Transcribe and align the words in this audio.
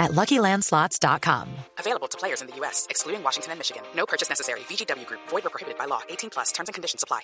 at 0.00 0.12
LuckyLandSlots.com. 0.12 1.48
Available 1.78 2.08
to 2.08 2.18
players 2.18 2.40
in 2.40 2.48
the 2.48 2.56
U.S., 2.56 2.86
excluding 2.90 3.22
Washington 3.22 3.52
and 3.52 3.60
Michigan. 3.60 3.82
No 3.94 4.06
purchase 4.06 4.28
necessary. 4.28 4.60
VGW 4.60 5.06
Group. 5.06 5.20
Void 5.28 5.46
or 5.46 5.50
prohibited 5.50 5.78
by 5.78 5.84
law. 5.84 6.00
18 6.08 6.30
plus. 6.30 6.50
Terms 6.50 6.68
and 6.68 6.74
conditions 6.74 7.04
apply. 7.04 7.20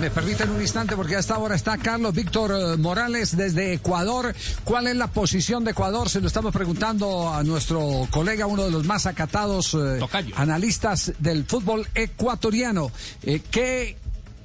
Me 0.00 0.10
permiten 0.10 0.50
un 0.50 0.60
instante 0.60 0.94
porque 0.94 1.16
hasta 1.16 1.34
ahora 1.34 1.54
está 1.54 1.78
Carlos 1.78 2.14
Víctor 2.14 2.52
eh, 2.52 2.76
Morales 2.76 3.36
desde 3.36 3.72
Ecuador. 3.72 4.34
¿Cuál 4.62 4.86
es 4.86 4.96
la 4.96 5.06
posición 5.06 5.64
de 5.64 5.70
Ecuador? 5.70 6.08
Se 6.10 6.20
lo 6.20 6.26
estamos 6.26 6.52
preguntando 6.52 7.32
a 7.32 7.42
nuestro 7.42 8.06
colega, 8.10 8.46
uno 8.46 8.64
de 8.64 8.70
los 8.70 8.84
más 8.84 9.06
acatados 9.06 9.74
eh, 9.74 10.00
analistas 10.36 11.12
del 11.18 11.44
fútbol 11.44 11.88
ecuatoriano. 11.94 12.92
Eh, 13.22 13.40
¿Qué 13.50 13.96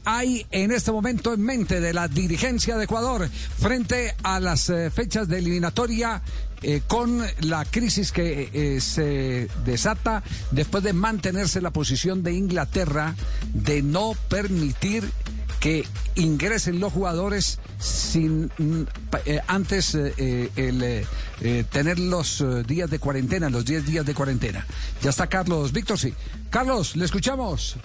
hay 0.06 0.46
en 0.52 0.72
este 0.72 0.92
momento 0.92 1.34
en 1.34 1.42
mente 1.42 1.80
de 1.80 1.94
la 1.94 2.08
dirigencia 2.08 2.78
de 2.78 2.86
Ecuador 2.86 3.30
frente 3.30 4.16
a 4.24 4.40
las 4.40 4.70
eh, 4.70 4.90
fechas 4.92 5.28
de 5.28 5.40
eliminatoria 5.40 6.22
eh, 6.62 6.82
con 6.88 7.24
la 7.42 7.66
crisis 7.66 8.12
que 8.12 8.50
eh, 8.54 8.82
se 8.82 9.48
desata 9.66 10.24
después 10.52 10.84
de 10.84 10.94
mantenerse 10.94 11.62
la 11.62 11.72
posición 11.72 12.24
de 12.24 12.34
Inglaterra 12.34 13.16
de 13.54 13.82
no 13.82 14.14
permitir 14.30 15.10
que 15.60 15.86
ingresen 16.16 16.82
los 16.82 16.92
jugadores 16.92 17.60
sin 17.80 18.52
mm, 18.58 18.84
antes 19.48 19.96
el, 19.96 21.06
tener 21.72 22.00
los 22.00 22.44
días 22.68 22.90
de 22.90 23.00
cuarentena, 23.00 23.50
los 23.50 23.64
10 23.64 23.86
días 23.86 24.06
de 24.06 24.14
cuarentena. 24.14 24.66
Ya 25.02 25.12
está 25.12 25.28
Carlos 25.28 25.72
Víctor, 25.72 25.98
sí. 25.98 26.14
Carlos, 26.50 26.98
le 26.98 27.06
escuchamos. 27.06 27.78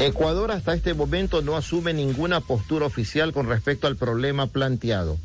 Ecuador 0.00 0.50
hasta 0.50 0.74
este 0.74 0.92
momento 0.92 1.40
no 1.40 1.56
asume 1.56 1.94
ninguna 1.94 2.40
postura 2.40 2.84
oficial 2.84 3.32
con 3.32 3.48
respecto 3.48 3.86
al 3.86 3.96
problema 3.96 4.48
planteado. 4.48 5.18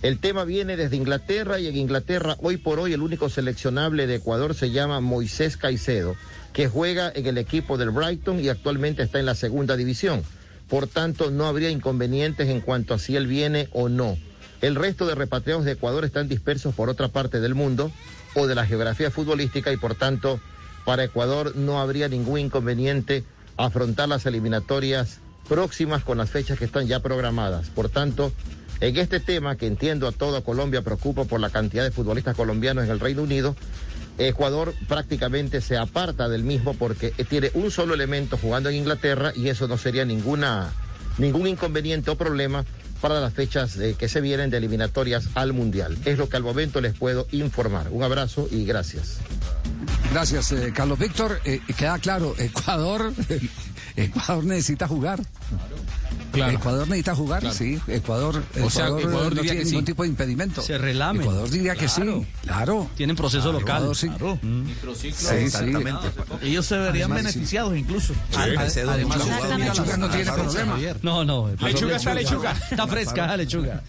El 0.00 0.18
tema 0.18 0.44
viene 0.44 0.76
desde 0.76 0.96
Inglaterra 0.96 1.58
y 1.58 1.66
en 1.66 1.76
Inglaterra 1.76 2.36
hoy 2.40 2.56
por 2.56 2.80
hoy 2.80 2.94
el 2.94 3.02
único 3.02 3.28
seleccionable 3.28 4.06
de 4.06 4.16
Ecuador 4.16 4.54
se 4.54 4.70
llama 4.70 5.00
Moisés 5.00 5.58
Caicedo, 5.58 6.16
que 6.54 6.68
juega 6.68 7.12
en 7.14 7.26
el 7.26 7.36
equipo 7.36 7.76
del 7.76 7.90
Brighton 7.90 8.40
y 8.40 8.48
actualmente 8.48 9.02
está 9.02 9.18
en 9.18 9.26
la 9.26 9.34
segunda 9.34 9.76
división. 9.76 10.22
Por 10.68 10.86
tanto, 10.86 11.30
no 11.30 11.46
habría 11.46 11.68
inconvenientes 11.68 12.48
en 12.48 12.62
cuanto 12.62 12.94
a 12.94 12.98
si 12.98 13.16
él 13.16 13.26
viene 13.26 13.68
o 13.72 13.90
no. 13.90 14.16
El 14.62 14.74
resto 14.74 15.06
de 15.06 15.14
repatriados 15.14 15.66
de 15.66 15.72
Ecuador 15.72 16.04
están 16.06 16.28
dispersos 16.28 16.74
por 16.74 16.88
otra 16.88 17.08
parte 17.08 17.40
del 17.40 17.54
mundo 17.54 17.92
o 18.34 18.46
de 18.46 18.54
la 18.54 18.64
geografía 18.64 19.10
futbolística 19.10 19.70
y 19.70 19.76
por 19.76 19.94
tanto 19.94 20.40
para 20.86 21.04
Ecuador 21.04 21.56
no 21.56 21.80
habría 21.80 22.08
ningún 22.08 22.40
inconveniente 22.40 23.24
afrontar 23.56 24.08
las 24.08 24.26
eliminatorias 24.26 25.20
próximas 25.48 26.04
con 26.04 26.18
las 26.18 26.30
fechas 26.30 26.58
que 26.58 26.64
están 26.64 26.86
ya 26.86 27.00
programadas. 27.00 27.68
Por 27.70 27.88
tanto, 27.88 28.32
en 28.80 28.96
este 28.96 29.20
tema 29.20 29.56
que 29.56 29.66
entiendo 29.66 30.08
a 30.08 30.12
toda 30.12 30.42
Colombia 30.42 30.82
preocupa 30.82 31.24
por 31.24 31.40
la 31.40 31.50
cantidad 31.50 31.84
de 31.84 31.90
futbolistas 31.90 32.36
colombianos 32.36 32.84
en 32.84 32.90
el 32.90 33.00
Reino 33.00 33.22
Unido, 33.22 33.54
Ecuador 34.18 34.74
prácticamente 34.88 35.60
se 35.60 35.76
aparta 35.76 36.28
del 36.28 36.44
mismo 36.44 36.74
porque 36.74 37.10
tiene 37.10 37.50
un 37.54 37.70
solo 37.70 37.94
elemento 37.94 38.36
jugando 38.36 38.68
en 38.68 38.76
Inglaterra 38.76 39.32
y 39.34 39.48
eso 39.48 39.66
no 39.66 39.76
sería 39.76 40.04
ningún 40.04 41.46
inconveniente 41.46 42.10
o 42.10 42.16
problema 42.16 42.64
para 43.04 43.20
las 43.20 43.34
fechas 43.34 43.76
que 43.98 44.08
se 44.08 44.22
vienen 44.22 44.48
de 44.48 44.56
eliminatorias 44.56 45.28
al 45.34 45.52
Mundial. 45.52 45.98
Es 46.06 46.16
lo 46.16 46.30
que 46.30 46.38
al 46.38 46.42
momento 46.42 46.80
les 46.80 46.94
puedo 46.94 47.26
informar. 47.32 47.88
Un 47.90 48.02
abrazo 48.02 48.48
y 48.50 48.64
gracias. 48.64 49.18
Gracias, 50.10 50.52
eh, 50.52 50.72
Carlos 50.74 50.98
Víctor. 50.98 51.38
Eh, 51.44 51.60
queda 51.76 51.98
claro, 51.98 52.34
Ecuador, 52.38 53.12
Ecuador 53.96 54.44
necesita 54.44 54.88
jugar. 54.88 55.20
Ecuador 56.34 56.86
necesita 56.88 57.14
jugar, 57.14 57.40
Claro. 57.40 57.54
sí. 57.54 57.78
Ecuador, 57.88 58.42
O 58.62 58.70
sea, 58.70 58.86
Ecuador, 58.86 59.00
Ecuador 59.10 59.34
no 59.36 59.42
tiene 59.42 59.64
ningún 59.64 59.80
sí. 59.80 59.84
tipo 59.86 60.02
de 60.02 60.08
impedimento. 60.08 60.62
Se 60.62 60.78
relame. 60.78 61.20
Ecuador 61.20 61.50
diría 61.50 61.74
que 61.74 61.86
Claro. 61.86 62.20
sí, 62.20 62.26
claro. 62.42 62.90
Tienen 62.96 63.16
proceso 63.16 63.44
Claro, 63.44 63.60
local. 63.60 63.76
Ecuador 63.76 63.96
sí. 63.96 64.08
Claro. 64.08 64.38
Sí, 64.94 65.12
sí. 65.12 65.64
Ellos 66.42 66.66
se 66.66 66.76
verían 66.78 67.12
Además, 67.12 67.32
sí. 67.32 67.38
beneficiados 67.38 67.76
incluso. 67.76 68.14
Además, 68.36 68.76
Lechuga 68.76 69.96
no 69.96 70.08
tiene 70.10 70.32
problema. 70.32 70.78
No, 71.02 71.24
no. 71.24 71.50
Lechuga 71.60 71.96
está 71.96 72.14
lechuga. 72.14 72.52
Está 72.70 72.86
fresca 72.86 73.26
la 73.26 73.36
lechuga. 73.36 73.82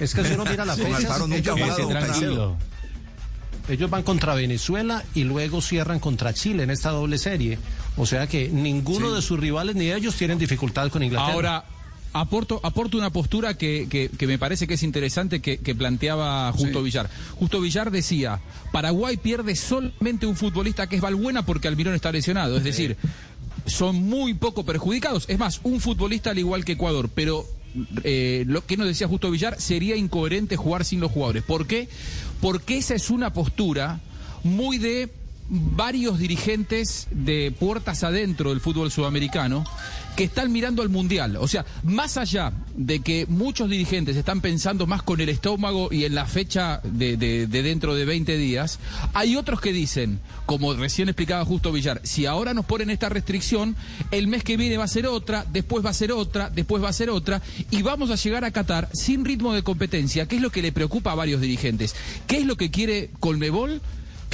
Es 0.00 0.14
que 0.14 0.24
si 0.24 0.32
uno 0.34 0.44
mira 0.44 0.64
la 0.64 0.74
fecha, 0.74 1.16
tranquilo. 1.88 2.56
ellos 3.68 3.88
van 3.90 4.02
contra 4.02 4.34
Venezuela 4.34 5.02
y 5.14 5.24
luego 5.24 5.60
cierran 5.62 5.98
contra 6.00 6.32
Chile 6.34 6.64
en 6.64 6.70
esta 6.70 6.90
doble 6.90 7.16
serie. 7.18 7.58
O 7.96 8.06
sea 8.06 8.26
que 8.26 8.48
ninguno 8.48 9.12
de 9.12 9.22
sus 9.22 9.38
rivales 9.38 9.76
ni 9.76 9.90
ellos 9.92 10.16
tienen 10.16 10.38
dificultad 10.38 10.88
con 10.90 11.02
Inglaterra. 11.02 11.32
Ahora, 11.32 11.64
aporto, 12.14 12.60
aporto 12.62 12.96
una 12.96 13.10
postura 13.10 13.58
que, 13.58 13.86
que- 13.90 14.08
que 14.08 14.26
me 14.26 14.38
parece 14.38 14.66
que 14.66 14.74
es 14.74 14.82
interesante 14.82 15.40
que, 15.42 15.58
que 15.58 15.74
planteaba 15.74 16.50
Justo 16.52 16.78
Sí. 16.78 16.84
Villar. 16.84 17.10
Justo 17.34 17.60
Villar 17.60 17.90
decía, 17.90 18.40
Paraguay 18.72 19.16
pierde 19.18 19.54
solamente 19.56 20.24
un 20.24 20.36
futbolista 20.36 20.86
que 20.88 20.96
es 20.96 21.02
Balbuena 21.02 21.44
porque 21.44 21.68
Almirón 21.68 21.94
está 21.94 22.10
lesionado. 22.12 22.56
Es 22.56 22.64
decir, 22.64 22.96
son 23.66 23.96
muy 23.96 24.34
poco 24.34 24.64
perjudicados. 24.64 25.24
Es 25.28 25.38
más, 25.38 25.60
un 25.64 25.80
futbolista 25.80 26.30
al 26.30 26.38
igual 26.38 26.64
que 26.64 26.72
Ecuador, 26.72 27.10
pero 27.14 27.44
eh, 28.04 28.44
lo 28.46 28.64
que 28.64 28.76
nos 28.76 28.86
decía 28.86 29.08
Justo 29.08 29.30
Villar, 29.30 29.60
sería 29.60 29.96
incoherente 29.96 30.56
jugar 30.56 30.84
sin 30.84 31.00
los 31.00 31.10
jugadores. 31.10 31.42
¿Por 31.42 31.66
qué? 31.66 31.88
Porque 32.40 32.78
esa 32.78 32.94
es 32.94 33.10
una 33.10 33.32
postura 33.32 34.00
muy 34.44 34.78
de 34.78 35.10
varios 35.48 36.18
dirigentes 36.18 37.06
de 37.10 37.54
puertas 37.58 38.02
adentro 38.02 38.50
del 38.50 38.60
fútbol 38.60 38.90
sudamericano 38.90 39.64
que 40.16 40.24
están 40.24 40.52
mirando 40.52 40.80
al 40.80 40.88
mundial. 40.88 41.36
O 41.36 41.48
sea, 41.48 41.66
más 41.82 42.16
allá 42.16 42.52
de 42.76 43.00
que 43.00 43.26
muchos 43.28 43.68
dirigentes 43.68 44.16
están 44.16 44.40
pensando 44.40 44.86
más 44.86 45.02
con 45.02 45.20
el 45.20 45.28
estómago 45.28 45.88
y 45.92 46.04
en 46.04 46.14
la 46.14 46.24
fecha 46.26 46.80
de, 46.84 47.16
de- 47.16 47.46
de 47.48 47.62
dentro 47.62 47.94
de 47.96 48.04
20 48.04 48.36
días, 48.36 48.78
hay 49.12 49.34
otros 49.36 49.60
que 49.60 49.72
dicen, 49.72 50.20
como 50.46 50.72
recién 50.74 51.08
explicaba 51.08 51.44
Justo 51.44 51.72
Villar, 51.72 52.00
si 52.04 52.26
ahora 52.26 52.54
nos 52.54 52.64
ponen 52.64 52.90
esta 52.90 53.08
restricción, 53.08 53.74
el 54.12 54.28
mes 54.28 54.44
que 54.44 54.56
viene 54.56 54.76
va 54.78 54.84
a 54.84 54.88
ser 54.88 55.06
otra, 55.08 55.44
después 55.52 55.84
va 55.84 55.90
a 55.90 55.94
ser 55.94 56.12
otra, 56.12 56.48
después 56.48 56.82
va 56.82 56.88
a 56.90 56.92
ser 56.92 57.10
otra, 57.10 57.42
y 57.70 57.82
vamos 57.82 58.10
a 58.10 58.14
llegar 58.16 58.44
a 58.44 58.50
Qatar 58.52 58.88
sin 58.92 59.24
ritmo 59.24 59.52
de 59.52 59.62
competencia, 59.62 60.26
que 60.26 60.36
es 60.36 60.42
lo 60.42 60.50
que 60.50 60.62
le 60.62 60.70
preocupa 60.72 61.10
a 61.12 61.16
varios 61.16 61.40
dirigentes. 61.40 61.94
¿Qué 62.28 62.38
es 62.38 62.46
lo 62.46 62.56
que 62.56 62.70
quiere 62.70 63.10
Colmebol? 63.20 63.82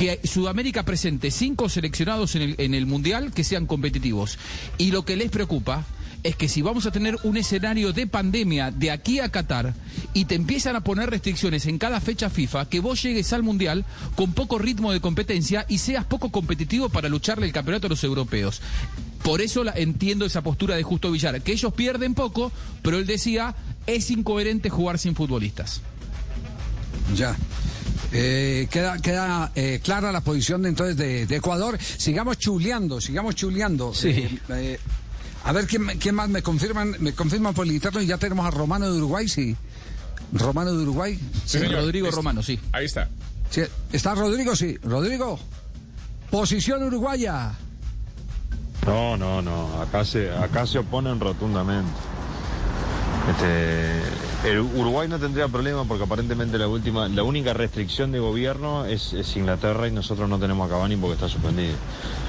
Que 0.00 0.18
Sudamérica 0.26 0.82
presente 0.82 1.30
cinco 1.30 1.68
seleccionados 1.68 2.34
en 2.34 2.74
el, 2.74 2.86
Mundial 2.86 3.34
que 3.34 3.44
sean 3.44 3.66
competitivos. 3.66 4.38
Y 4.78 4.92
lo 4.92 5.04
que 5.04 5.14
les 5.14 5.28
preocupa 5.30 5.84
es 6.22 6.36
que 6.36 6.48
si 6.48 6.62
vamos 6.62 6.86
a 6.86 6.90
tener 6.90 7.18
un 7.22 7.36
escenario 7.36 7.92
de 7.92 8.06
pandemia 8.06 8.70
de 8.70 8.92
aquí 8.92 9.20
a 9.20 9.28
Qatar 9.28 9.74
y 10.14 10.24
te 10.24 10.36
empiezan 10.36 10.74
a 10.74 10.80
poner 10.80 11.10
restricciones 11.10 11.66
en 11.66 11.76
cada 11.76 12.00
fecha 12.00 12.30
FIFA, 12.30 12.66
que 12.70 12.80
vos 12.80 13.02
llegues 13.02 13.30
al 13.34 13.42
Mundial 13.42 13.84
con 14.14 14.32
poco 14.32 14.56
ritmo 14.56 14.90
de 14.90 15.02
competencia 15.02 15.66
y 15.68 15.76
seas 15.76 16.06
poco 16.06 16.30
competitivo 16.30 16.88
para 16.88 17.10
lucharle 17.10 17.44
el 17.44 17.52
campeonato 17.52 17.86
a 17.86 17.90
los 17.90 18.02
europeos. 18.02 18.62
Por 19.22 19.42
eso 19.42 19.62
entiendo 19.74 20.24
esa 20.24 20.40
postura 20.40 20.76
de 20.76 20.82
Justo 20.82 21.10
Villar, 21.10 21.42
que 21.42 21.52
ellos 21.52 21.74
pierden 21.74 22.14
poco, 22.14 22.52
pero 22.80 22.96
él 22.96 23.04
decía, 23.04 23.54
es 23.86 24.10
incoherente 24.10 24.70
jugar 24.70 24.98
sin 24.98 25.14
futbolistas. 25.14 25.82
Ya. 27.14 27.36
Eh, 28.12 28.66
queda 28.70 28.98
queda 28.98 29.52
eh, 29.54 29.80
clara 29.82 30.10
la 30.10 30.20
posición 30.20 30.62
de, 30.62 30.70
entonces 30.70 30.96
de, 30.96 31.26
de 31.26 31.36
Ecuador. 31.36 31.78
Sigamos 31.80 32.38
chuleando, 32.38 33.00
sigamos 33.00 33.34
chuleando. 33.34 33.94
Sí. 33.94 34.08
Eh, 34.08 34.40
eh, 34.50 34.80
a 35.44 35.52
ver 35.52 35.66
quién, 35.66 35.86
quién 35.98 36.14
más 36.14 36.28
me 36.28 36.42
confirman, 36.42 36.96
me 36.98 37.12
confirman 37.12 37.54
por 37.54 37.66
el 37.66 37.72
interno 37.72 38.00
y 38.02 38.06
ya 38.06 38.18
tenemos 38.18 38.46
a 38.46 38.50
Romano 38.50 38.90
de 38.90 38.98
Uruguay, 38.98 39.28
sí. 39.28 39.56
Romano 40.32 40.72
de 40.72 40.82
Uruguay. 40.82 41.18
Sí, 41.44 41.58
Rodrigo 41.58 42.10
Romano, 42.10 42.42
sí. 42.42 42.58
Ahí 42.72 42.86
está. 42.86 43.08
Sí, 43.50 43.62
¿Está 43.92 44.14
Rodrigo? 44.14 44.54
Sí. 44.54 44.76
Rodrigo. 44.82 45.38
Posición 46.30 46.84
uruguaya. 46.84 47.52
No, 48.86 49.16
no, 49.16 49.42
no. 49.42 49.82
Acá 49.82 50.04
se, 50.04 50.30
acá 50.30 50.66
se 50.66 50.78
oponen 50.78 51.18
rotundamente. 51.18 51.90
Este, 53.30 54.00
el 54.44 54.60
Uruguay 54.60 55.08
no 55.08 55.18
tendría 55.18 55.48
problema 55.48 55.84
porque 55.84 56.04
aparentemente 56.04 56.56
la 56.58 56.66
última, 56.66 57.08
la 57.08 57.22
única 57.22 57.52
restricción 57.52 58.10
de 58.12 58.18
gobierno 58.20 58.86
es, 58.86 59.12
es 59.12 59.36
Inglaterra 59.36 59.86
y 59.86 59.90
nosotros 59.90 60.28
no 60.28 60.38
tenemos 60.38 60.66
a 60.66 60.70
Cavani 60.70 60.96
porque 60.96 61.14
está 61.14 61.28
suspendido. 61.28 61.74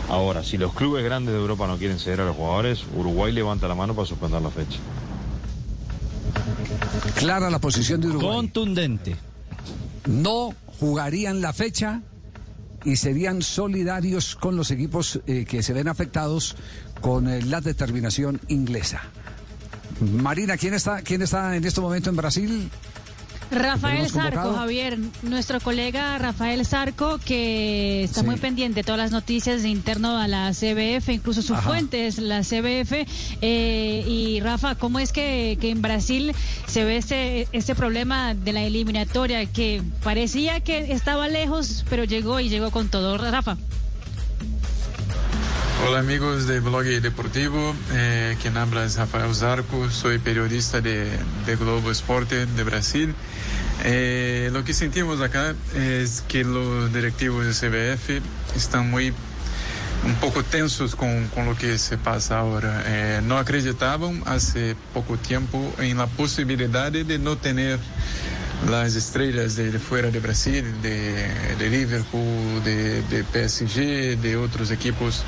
Ahora, 0.10 0.44
si 0.44 0.58
los 0.58 0.74
clubes 0.74 1.04
grandes 1.06 1.34
de 1.34 1.40
Europa 1.40 1.68
no 1.68 1.78
quieren 1.78 2.00
ceder 2.00 2.22
a 2.22 2.26
los 2.26 2.36
jugadores, 2.36 2.84
Uruguay 2.96 3.32
levanta 3.32 3.68
la 3.68 3.76
mano 3.76 3.96
para 3.96 4.08
suspender 4.08 4.42
la 4.42 4.50
fecha. 4.50 4.80
Clara 7.16 7.50
la 7.50 7.60
posición 7.60 8.02
de 8.02 8.08
Uruguay. 8.08 8.36
Contundente. 8.36 9.16
no 10.08 10.54
jugarían 10.80 11.42
la 11.42 11.54
fecha 11.54 12.02
y 12.84 12.96
serían 12.96 13.42
solidarios 13.42 14.36
con 14.36 14.58
los 14.58 14.72
equipos 14.72 15.22
eh, 15.28 15.46
que 15.46 15.64
se 15.64 15.74
ven 15.74 15.88
afectados 15.88 16.56
con 17.00 17.30
eh, 17.30 17.42
la 17.44 17.62
determinación 17.62 18.42
inglesa. 18.48 19.02
Marina, 20.02 20.58
¿quién 20.58 20.74
está, 20.74 21.02
quién 21.02 21.22
está 21.22 21.56
en 21.56 21.64
este 21.66 21.80
momento 21.82 22.10
en 22.10 22.16
Brasil? 22.16 22.70
Rafael 23.52 24.04
¿Lo 24.04 24.08
tenemos 24.10 24.34
Sarco? 24.34 24.54
Javier, 24.56 24.98
nuestro 25.24 25.60
colega 25.60 26.18
Rafael 26.18 26.66
Sarco, 26.66 27.20
que 27.24 28.06
está 28.06 28.22
Sí. 28.22 28.26
muy 28.26 28.38
pendiente 28.38 28.76
de 28.80 28.84
todas 28.86 28.98
las 28.98 29.12
noticias 29.12 29.62
de 29.62 29.68
interno 29.68 30.18
a 30.18 30.26
la 30.30 30.54
CBF, 30.54 31.10
incluso 31.10 31.42
su 31.42 31.54
Ajá. 31.54 31.64
fuente 31.70 32.08
es 32.08 32.18
la 32.18 32.44
CBF. 32.44 33.06
Eh, 33.42 34.06
y 34.08 34.40
Rafa, 34.40 34.76
¿cómo 34.76 35.00
es 35.00 35.12
que, 35.12 35.58
que 35.60 35.70
en 35.70 35.82
Brasil 35.82 36.32
se 36.66 36.86
ve 36.86 36.96
este, 36.96 37.50
este 37.52 37.76
problema 37.76 38.34
de 38.36 38.54
la 38.54 38.64
eliminatoria 38.64 39.46
que 39.46 39.82
parecía 40.02 40.62
que 40.62 40.94
estaba 40.94 41.28
lejos, 41.28 41.84
pero 41.90 42.06
llegó 42.06 42.40
y 42.40 42.48
llegó 42.48 42.72
con 42.72 42.88
todo? 42.88 43.18
Rafa. 43.18 43.58
Hola 45.84 45.98
amigos 46.00 46.46
de 46.46 46.60
Blog 46.60 46.84
Deportivo, 46.84 47.76
eh, 47.92 48.38
quien 48.40 48.56
habla 48.56 48.86
es 48.86 48.98
Rafael 48.98 49.34
Zarco, 49.34 49.90
soy 49.90 50.20
periodista 50.20 50.80
de, 50.80 51.10
de 51.46 51.56
Globo 51.56 51.90
Esporte 51.90 52.46
de 52.46 52.64
Brasil. 52.64 53.16
Eh, 53.84 54.52
lo 54.54 54.64
que 54.64 54.76
sentimos 54.76 55.22
acá 55.22 55.56
es 55.76 56.24
que 56.28 56.44
los 56.44 56.94
directivos 56.94 57.46
de 57.46 57.54
CBF 57.54 58.22
están 58.56 58.92
muy 58.92 59.12
un 60.06 60.16
poco 60.16 60.44
tensos 60.44 60.96
con, 60.96 61.28
con 61.30 61.46
lo 61.46 61.58
que 61.58 61.80
se 61.80 61.98
pasa 61.98 62.38
ahora. 62.38 62.84
Eh, 62.86 63.22
no 63.24 63.40
acreditaban 63.40 64.22
hace 64.28 64.76
poco 64.94 65.18
tiempo 65.18 65.74
en 65.80 65.98
la 65.98 66.06
posibilidad 66.06 66.92
de 66.92 67.18
no 67.18 67.38
tener 67.38 67.80
las 68.70 68.96
estrellas 68.96 69.56
de, 69.56 69.72
de 69.72 69.80
fuera 69.80 70.12
de 70.12 70.20
Brasil, 70.20 70.64
de, 70.84 71.28
de 71.58 71.70
Liverpool, 71.70 72.64
de, 72.64 73.02
de 73.04 73.24
PSG, 73.24 74.20
de 74.22 74.38
otros 74.38 74.70
equipos, 74.72 75.24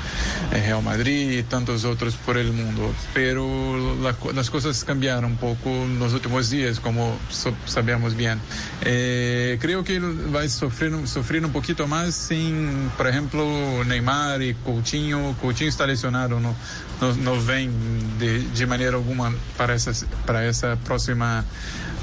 eh, 0.52 0.60
Real 0.66 0.82
Madrid 0.82 1.38
y 1.38 1.42
tantos 1.42 1.84
otros 1.84 2.14
por 2.14 2.38
el 2.38 2.52
mundo. 2.52 2.94
Pero 3.12 3.96
la 4.00 4.14
las 4.34 4.50
cosas 4.50 4.84
cambiaron 4.84 5.24
un 5.24 5.36
poco 5.36 5.68
en 5.68 5.98
los 5.98 6.12
últimos 6.14 6.48
días, 6.48 6.78
como 6.80 7.16
so- 7.28 7.54
sabemos 7.66 8.14
bien. 8.14 8.38
Eh, 8.82 9.58
creo 9.60 9.82
que 9.82 9.98
va 9.98 10.42
a 10.42 10.48
sufrir, 10.48 10.92
sufrir 11.08 11.44
un 11.44 11.52
poquito 11.52 11.86
más 11.88 12.14
sin, 12.14 12.90
por 12.96 13.08
ejemplo, 13.08 13.44
Neymar 13.84 14.42
y 14.42 14.54
Coutinho. 14.54 15.34
Coutinho 15.40 15.68
está 15.70 15.86
lesionado, 15.86 16.38
no, 16.40 16.54
no, 17.00 17.14
no 17.16 17.44
ven 17.44 17.70
de, 18.18 18.38
de 18.40 18.66
manera 18.66 18.96
alguna 18.96 19.32
para, 19.56 19.74
esas, 19.74 20.06
para 20.24 20.46
esa 20.46 20.76
próxima 20.76 21.44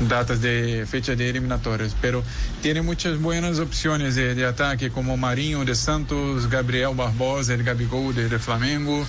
datas 0.10 0.42
de 0.42 0.86
fecha 0.90 1.16
de 1.16 1.21
eliminatorias, 1.30 1.96
pero 2.02 2.24
tiene 2.62 2.82
muchas 2.82 3.20
buenas 3.20 3.60
opciones 3.60 4.16
de, 4.16 4.36
de 4.36 4.46
ataque 4.46 4.90
como 4.92 5.18
Marinho 5.18 5.64
de 5.66 5.76
Santos, 5.76 6.50
Gabriel 6.50 6.96
Barbosa, 6.96 7.54
el 7.54 7.64
Gabigol 7.64 8.14
de, 8.16 8.28
de 8.30 8.40
Flamengo. 8.40 9.06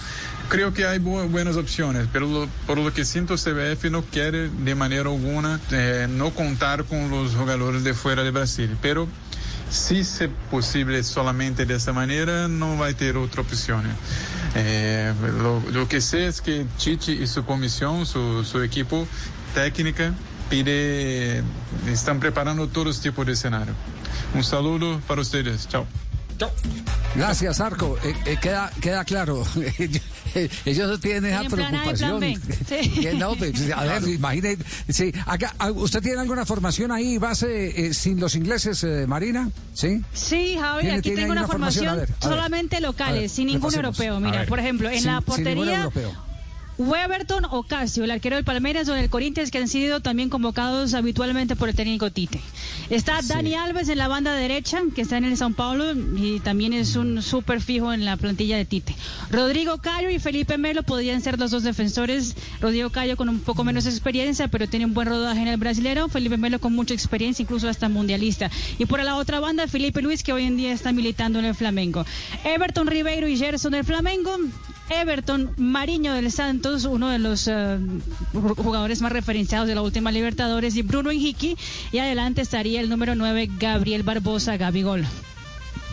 Creo 0.48 0.74
que 0.74 0.86
hay 0.86 0.98
bu- 0.98 1.28
buenas 1.30 1.56
opciones, 1.56 2.06
pero 2.12 2.26
lo- 2.26 2.48
por 2.66 2.78
lo 2.78 2.92
que 2.92 3.04
siento 3.04 3.36
CBF 3.36 3.84
no 3.90 4.02
quiere 4.02 4.48
de 4.50 4.74
manera 4.74 5.02
alguna 5.10 5.60
eh, 5.70 6.06
no 6.10 6.30
contar 6.30 6.84
con 6.84 7.10
los 7.10 7.34
jugadores 7.34 7.84
de 7.84 7.94
fuera 7.94 8.22
de 8.22 8.30
Brasil, 8.30 8.76
pero 8.82 9.08
si 9.70 10.00
es 10.00 10.20
posible 10.50 11.02
solamente 11.02 11.64
de 11.64 11.76
esta 11.76 11.94
manera, 11.94 12.46
no 12.48 12.76
va 12.76 12.88
a 12.88 12.92
tener 12.92 13.16
otra 13.16 13.40
opción. 13.40 13.82
Eh, 14.54 15.14
lo 15.72 15.88
que 15.88 16.02
sé 16.02 16.26
es 16.26 16.42
que 16.42 16.66
Chichi 16.76 17.12
y 17.12 17.26
su 17.26 17.44
comisión, 17.46 18.04
su, 18.04 18.44
su 18.44 18.60
equipo 18.62 19.06
técnica, 19.54 20.12
pide, 20.52 21.42
están 21.90 22.20
preparando 22.20 22.68
todos 22.68 23.00
tipos 23.00 23.24
de 23.24 23.32
escenario. 23.32 23.72
Un 24.34 24.44
saludo 24.44 25.00
para 25.08 25.22
ustedes. 25.22 25.66
Chao. 25.66 25.86
Gracias, 27.14 27.58
Arco. 27.60 27.96
Eh, 28.04 28.14
eh, 28.26 28.36
queda, 28.40 28.70
queda 28.82 29.02
claro. 29.06 29.44
Ellos 30.66 30.88
no 30.90 30.98
tienen 31.00 31.32
esa 31.32 31.44
preocupación. 31.44 32.22
Sí. 32.68 33.08
No, 33.14 33.34
pues, 33.34 33.70
a 33.74 33.84
ver, 33.84 34.06
imagine. 34.08 34.58
Sí, 34.90 35.10
acá, 35.26 35.54
ah, 35.58 35.70
¿Usted 35.70 36.02
tiene 36.02 36.20
alguna 36.20 36.44
formación 36.44 36.92
ahí, 36.92 37.16
base 37.16 37.86
eh, 37.86 37.94
sin 37.94 38.20
los 38.20 38.34
ingleses, 38.34 38.84
eh, 38.84 39.06
Marina? 39.06 39.50
¿Sí? 39.72 40.02
Sí, 40.12 40.56
Javi, 40.60 40.82
¿Tiene- 40.82 40.98
aquí 40.98 41.14
tengo 41.14 41.32
una 41.32 41.46
formación? 41.46 41.86
formación 41.86 41.88
A 41.88 41.94
ver, 41.94 42.08
a 42.10 42.12
ver. 42.12 42.36
solamente 42.36 42.80
locales, 42.80 43.20
ver, 43.22 43.30
sin 43.30 43.46
ningún 43.46 43.72
repasemos. 43.72 43.98
europeo. 44.00 44.20
Mira, 44.20 44.46
por 44.46 44.58
ejemplo, 44.58 44.90
en 44.90 44.98
Sin- 45.00 45.06
la 45.06 45.20
portería. 45.22 45.88
Weberton 46.82 47.44
o 47.50 47.62
Casio, 47.62 48.04
el 48.04 48.10
arquero 48.10 48.36
del 48.36 48.44
Palmeiras 48.44 48.88
o 48.88 48.92
del 48.92 49.08
Corinthians, 49.08 49.50
que 49.50 49.58
han 49.58 49.68
sido 49.68 50.00
también 50.00 50.28
convocados 50.28 50.94
habitualmente 50.94 51.54
por 51.54 51.68
el 51.68 51.74
técnico 51.74 52.10
Tite. 52.10 52.40
Está 52.90 53.20
Dani 53.22 53.54
Alves 53.54 53.88
en 53.88 53.98
la 53.98 54.08
banda 54.08 54.34
derecha, 54.34 54.82
que 54.94 55.02
está 55.02 55.16
en 55.16 55.24
el 55.24 55.36
São 55.36 55.54
Paulo 55.54 55.92
y 55.92 56.40
también 56.40 56.72
es 56.72 56.96
un 56.96 57.22
súper 57.22 57.60
fijo 57.60 57.92
en 57.92 58.04
la 58.04 58.16
plantilla 58.16 58.56
de 58.56 58.64
Tite. 58.64 58.94
Rodrigo 59.30 59.78
Cayo 59.78 60.10
y 60.10 60.18
Felipe 60.18 60.58
Melo 60.58 60.82
podrían 60.82 61.20
ser 61.20 61.38
los 61.38 61.50
dos 61.50 61.62
defensores. 61.62 62.34
Rodrigo 62.60 62.90
Cayo 62.90 63.16
con 63.16 63.28
un 63.28 63.40
poco 63.40 63.64
menos 63.64 63.86
experiencia, 63.86 64.48
pero 64.48 64.66
tiene 64.66 64.84
un 64.84 64.94
buen 64.94 65.08
rodaje 65.08 65.42
en 65.42 65.48
el 65.48 65.56
brasilero. 65.56 66.08
Felipe 66.08 66.36
Melo 66.36 66.58
con 66.58 66.74
mucha 66.74 66.94
experiencia, 66.94 67.42
incluso 67.42 67.68
hasta 67.68 67.88
mundialista. 67.88 68.50
Y 68.78 68.86
por 68.86 69.02
la 69.02 69.16
otra 69.16 69.40
banda, 69.40 69.68
Felipe 69.68 70.02
Luis, 70.02 70.22
que 70.22 70.32
hoy 70.32 70.44
en 70.44 70.56
día 70.56 70.72
está 70.72 70.92
militando 70.92 71.38
en 71.38 71.44
el 71.44 71.54
Flamengo. 71.54 72.04
Everton 72.44 72.86
Ribeiro 72.88 73.28
y 73.28 73.36
Gerson 73.36 73.72
del 73.72 73.84
Flamengo. 73.84 74.36
Everton 75.00 75.52
Mariño 75.56 76.12
del 76.14 76.30
Santos, 76.30 76.84
uno 76.84 77.08
de 77.08 77.18
los 77.18 77.48
eh, 77.48 77.78
jugadores 78.56 79.00
más 79.00 79.12
referenciados 79.12 79.66
de 79.68 79.74
la 79.74 79.82
última 79.82 80.12
Libertadores, 80.12 80.76
y 80.76 80.82
Bruno 80.82 81.10
Enrique. 81.10 81.56
Y 81.92 81.98
adelante 81.98 82.40
estaría 82.42 82.80
el 82.80 82.88
número 82.88 83.14
9, 83.14 83.50
Gabriel 83.58 84.02
Barbosa 84.02 84.56
Gabigol. 84.56 85.04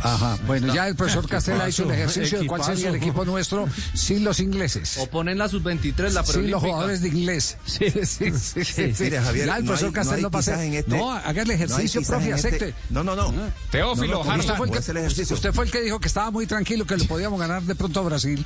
Ajá. 0.01 0.37
Bueno, 0.47 0.73
ya 0.73 0.87
el 0.87 0.95
profesor 0.95 1.27
Castell 1.27 1.59
ha 1.59 1.67
hecho 1.67 1.83
el 1.83 1.91
ejercicio 1.91 2.39
de 2.39 2.47
cuál 2.47 2.63
sería 2.63 2.87
el 2.87 2.95
equipo 2.95 3.25
nuestro 3.25 3.67
sin 3.93 4.23
los 4.23 4.39
ingleses. 4.39 4.97
O 4.97 5.07
ponen 5.07 5.37
la 5.37 5.49
sub-23, 5.49 6.11
la 6.11 6.23
Sin 6.23 6.49
los 6.49 6.61
jugadores 6.61 7.01
de 7.01 7.09
inglés. 7.09 7.57
Sí, 7.65 7.89
sí, 8.05 8.31
sí. 8.63 8.93
Mire, 9.03 9.19
Javier, 9.19 9.47
ya 9.47 9.57
el 9.57 9.65
profesor 9.65 9.87
hay- 9.89 9.93
Castell 9.93 10.11
no 10.11 10.15
hay 10.17 10.21
no 10.23 10.31
pasa. 10.31 10.63
este- 10.65 10.89
no, 10.97 11.11
haga 11.11 11.29
el 11.41 11.47
no 11.47 11.51
hay 11.53 11.55
ejercicio, 11.55 12.01
profe, 12.03 12.29
este- 12.31 12.47
acepte. 12.47 12.75
No, 12.89 13.03
no, 13.03 13.13
no. 13.13 13.33
Teófilo 13.71 14.23
no, 14.23 14.31
Harlan. 14.31 14.39
Usted 14.39 14.55
fue, 14.55 14.67
el 14.67 14.73
el 14.73 14.83
que, 14.83 14.91
ejercicio. 14.99 15.35
usted 15.35 15.51
fue 15.53 15.65
el 15.65 15.71
que 15.71 15.81
dijo 15.81 15.99
que 15.99 16.07
estaba 16.07 16.31
muy 16.31 16.47
tranquilo, 16.47 16.85
que 16.85 16.95
lo 16.95 17.03
podíamos 17.03 17.37
ganar 17.37 17.61
de 17.63 17.75
pronto 17.75 17.99
a 17.99 18.03
Brasil. 18.03 18.45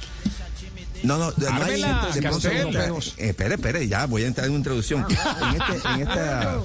No, 1.04 1.18
no, 1.18 1.32
no 1.38 1.48
hay 1.48 1.62
Ármela, 1.84 2.10
gente 2.14 2.20
de 2.22 2.28
pronto. 2.30 2.48
Eh, 3.18 3.30
espere, 3.30 3.56
espere, 3.56 3.88
ya 3.88 4.06
voy 4.06 4.24
a 4.24 4.28
entrar 4.28 4.46
en 4.46 4.52
una 4.54 4.60
introducción. 4.60 5.06
En 5.10 5.62
este, 5.62 5.90
en 5.90 6.02
esta, 6.02 6.60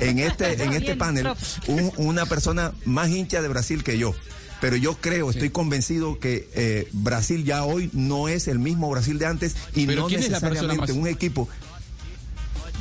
en 0.00 0.18
este, 0.18 0.62
en 0.64 0.72
este 0.72 0.96
panel, 0.96 1.28
un- 1.68 1.92
una 1.96 2.26
persona 2.26 2.72
más 2.84 3.08
hincha 3.10 3.40
de 3.42 3.48
Brasil 3.48 3.84
que 3.84 3.96
yo. 3.98 4.14
Pero 4.60 4.76
yo 4.76 4.94
creo, 5.00 5.30
estoy 5.30 5.48
convencido 5.48 6.18
que 6.18 6.46
eh, 6.54 6.86
Brasil 6.92 7.44
ya 7.44 7.64
hoy 7.64 7.88
no 7.94 8.28
es 8.28 8.46
el 8.46 8.58
mismo 8.58 8.90
Brasil 8.90 9.18
de 9.18 9.24
antes 9.24 9.56
y 9.74 9.86
Pero 9.86 10.02
no 10.02 10.08
¿quién 10.08 10.20
es 10.22 10.28
la 10.28 10.38
persona 10.40 10.74
necesariamente 10.74 10.92
más- 10.92 11.00
un 11.02 11.06
equipo. 11.08 11.48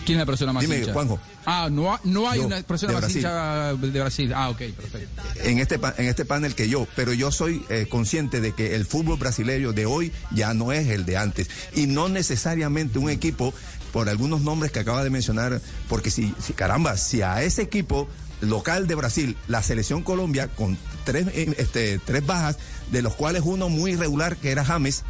¿Quién 0.09 0.17
es 0.19 0.21
la 0.23 0.25
persona 0.25 0.53
más 0.53 0.61
Dime, 0.61 0.79
hincha? 0.79 0.91
Juanjo. 0.93 1.19
Ah, 1.45 1.69
no, 1.71 1.99
no 2.03 2.27
hay 2.27 2.39
Yo, 2.39 2.47
una 2.47 2.61
persona 2.63 2.93
más 2.93 3.01
Brasil. 3.01 3.17
hincha 3.17 3.73
de 3.75 3.99
Brasil. 3.99 4.33
Ah, 4.35 4.49
ok, 4.49 4.57
perfecto. 4.57 5.21
en 5.43 5.59
este 5.59 5.79
en 5.97 6.05
este 6.07 6.25
panel 6.25 6.55
que 6.55 6.67
yo, 6.67 6.87
pero 6.95 7.13
yo 7.13 7.31
soy 7.31 7.63
eh, 7.69 7.85
consciente 7.87 8.41
de 8.41 8.53
que 8.53 8.75
el 8.75 8.85
fútbol 8.87 9.19
brasileño 9.19 9.71
de 9.71 9.85
hoy 9.85 10.11
ya 10.31 10.55
no 10.55 10.71
es 10.71 10.87
el 10.87 11.05
de 11.05 11.17
antes 11.17 11.47
y 11.75 11.85
no 11.85 12.09
necesariamente 12.09 12.97
un 12.97 13.11
equipo 13.11 13.53
por 13.93 14.09
algunos 14.09 14.41
nombres 14.41 14.71
que 14.71 14.79
acaba 14.79 15.03
de 15.03 15.11
mencionar, 15.11 15.61
porque 15.87 16.09
si, 16.09 16.33
si 16.43 16.53
caramba, 16.53 16.97
si 16.97 17.21
a 17.21 17.43
ese 17.43 17.61
equipo 17.61 18.07
local 18.41 18.87
de 18.87 18.95
Brasil, 18.95 19.37
la 19.47 19.61
selección 19.61 20.01
Colombia 20.01 20.47
con 20.47 20.75
tres 21.05 21.27
eh, 21.33 21.53
este, 21.59 21.99
tres 21.99 22.25
bajas, 22.25 22.57
de 22.91 23.03
los 23.03 23.13
cuales 23.13 23.43
uno 23.45 23.69
muy 23.69 23.91
irregular 23.91 24.37
que 24.37 24.49
era 24.49 24.65
James, 24.65 25.03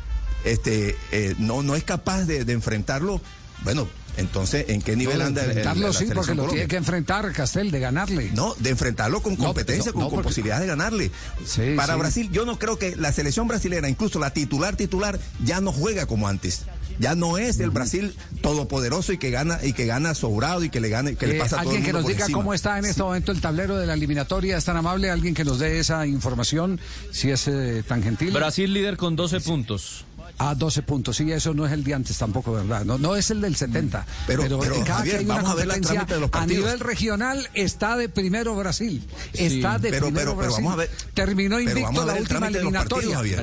este 0.44 0.98
eh, 1.14 1.36
no 1.38 1.64
no 1.64 1.76
es 1.76 1.86
capaz 1.86 2.26
de, 2.26 2.44
de 2.44 2.52
enfrentarlo, 2.54 3.22
bueno, 3.64 3.88
entonces 4.20 4.66
¿en 4.70 4.82
qué 4.82 4.96
nivel 4.96 5.18
No, 5.20 5.26
anda 5.26 5.42
el- 5.44 5.52
el- 5.52 5.58
enfrentarlo 5.58 5.88
la 5.88 5.94
sí, 5.94 6.06
porque 6.06 6.16
lo 6.16 6.24
Colombia? 6.44 6.50
tiene 6.52 6.68
que 6.68 6.76
enfrentar 6.78 7.32
Castel, 7.34 7.72
de 7.72 7.80
ganarle. 7.80 8.32
No, 8.34 8.54
de 8.60 8.70
enfrentarlo 8.70 9.22
con 9.22 9.36
competencia, 9.36 9.92
no, 9.92 9.94
con, 9.94 10.04
no, 10.04 10.10
con 10.10 10.22
posibilidad 10.22 10.60
de 10.60 10.68
ganarle. 10.68 11.12
Sí, 11.46 11.74
Para 11.76 11.94
sí. 11.94 12.00
Brasil, 12.00 12.30
yo 12.32 12.46
no 12.46 12.60
creo 12.60 12.78
que 12.78 12.96
la 12.96 13.12
selección 13.14 13.48
brasilera, 13.48 13.90
incluso 13.90 14.20
la 14.20 14.32
titular 14.32 14.76
titular, 14.76 15.20
ya 15.44 15.62
no 15.62 15.72
juega 15.72 16.06
como 16.06 16.28
antes. 16.28 16.64
Ya 17.00 17.16
no 17.16 17.38
es 17.38 17.60
el 17.62 17.70
Brasil 17.70 18.14
todopoderoso 18.42 19.14
y 19.14 19.18
que 19.18 19.32
gana 19.32 19.60
y 19.64 19.72
que 19.72 19.86
gana 19.86 20.14
sobrado 20.16 20.66
y 20.66 20.70
que 20.70 20.82
le 20.82 20.90
gane 20.90 21.16
que 21.16 21.28
le 21.28 21.38
Eh, 21.38 21.40
pasa 21.40 21.62
a 21.62 21.64
todo 21.64 21.72
el 21.72 21.78
alguien 21.78 21.86
que 21.86 21.94
mundo 21.94 22.00
nos 22.00 22.04
por 22.04 22.12
diga 22.12 22.26
encima. 22.26 22.38
cómo 22.40 22.54
está 22.54 22.78
en 22.78 22.84
este 22.86 23.02
momento 23.02 23.32
el 23.32 23.40
tablero 23.40 23.78
de 23.78 23.88
la 23.88 23.94
eliminatoria, 23.94 24.58
es 24.58 24.66
tan 24.66 24.76
amable, 24.76 25.10
alguien 25.10 25.34
que 25.34 25.46
nos 25.46 25.60
dé 25.60 25.80
esa 25.80 26.06
información, 26.08 26.78
si 27.14 27.32
es 27.32 27.48
eh, 27.48 27.84
tan 27.88 28.04
gentil. 28.04 28.32
Brasil 28.32 28.74
líder 28.74 28.98
con 28.98 29.16
12 29.16 29.40
puntos. 29.40 30.04
A 30.38 30.56
12 30.56 30.84
puntos, 30.84 31.18
sí, 31.18 31.32
eso 31.32 31.54
no 31.54 31.66
es 31.66 31.72
el 31.74 31.84
de 31.84 31.94
antes 31.94 32.18
tampoco, 32.18 32.54
¿verdad? 32.54 32.86
No, 32.86 32.98
no 32.98 33.16
es 33.16 33.30
el 33.32 33.42
del 33.42 33.56
70. 33.56 34.06
Pero- 34.28 34.44
pero, 34.44 34.64
en 34.76 34.84
cada 34.84 35.00
Javier, 35.00 35.16
que 35.16 35.20
hay 35.20 35.26
una 35.26 35.36
vamos 35.36 35.52
a 35.52 35.56
ver 35.56 35.68
la 35.68 35.80
trámite 35.80 36.14
de 36.14 36.20
los 36.20 36.28
a 36.28 36.32
partidos. 36.32 36.64
nivel 36.66 36.80
regional 36.80 37.50
está 37.54 37.98
de 37.98 38.10
primero 38.10 38.56
Brasil. 38.56 39.06
Está 39.34 39.80
de 39.80 39.90
pero- 39.90 40.06
primero 40.08 40.36
pero- 40.36 40.38
pero 40.38 40.38
Brasil. 40.38 40.64
vamos 40.64 40.74
a 40.74 40.76
ver- 40.78 40.90
Terminó 41.14 41.58
pero 41.58 41.70
invicto 41.80 42.02
a 42.02 42.06
la 42.06 42.14
última 42.14 42.48
eliminatoria. 42.48 42.88
partidos, 42.90 43.16
Javier. 43.16 43.36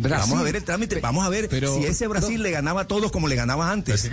Brasil. 0.00 0.30
Vamos 0.30 0.40
a 0.40 0.42
ver 0.44 0.56
el 0.56 0.64
trámite, 0.64 1.00
vamos 1.00 1.26
a 1.26 1.28
ver 1.28 1.48
si 1.50 1.84
ese 1.84 2.06
Brasil 2.06 2.42
le 2.42 2.50
ganaba 2.50 2.82
a 2.82 2.86
todos 2.86 3.10
como 3.10 3.28
le 3.28 3.36
ganaba 3.36 3.70
antes. 3.70 4.08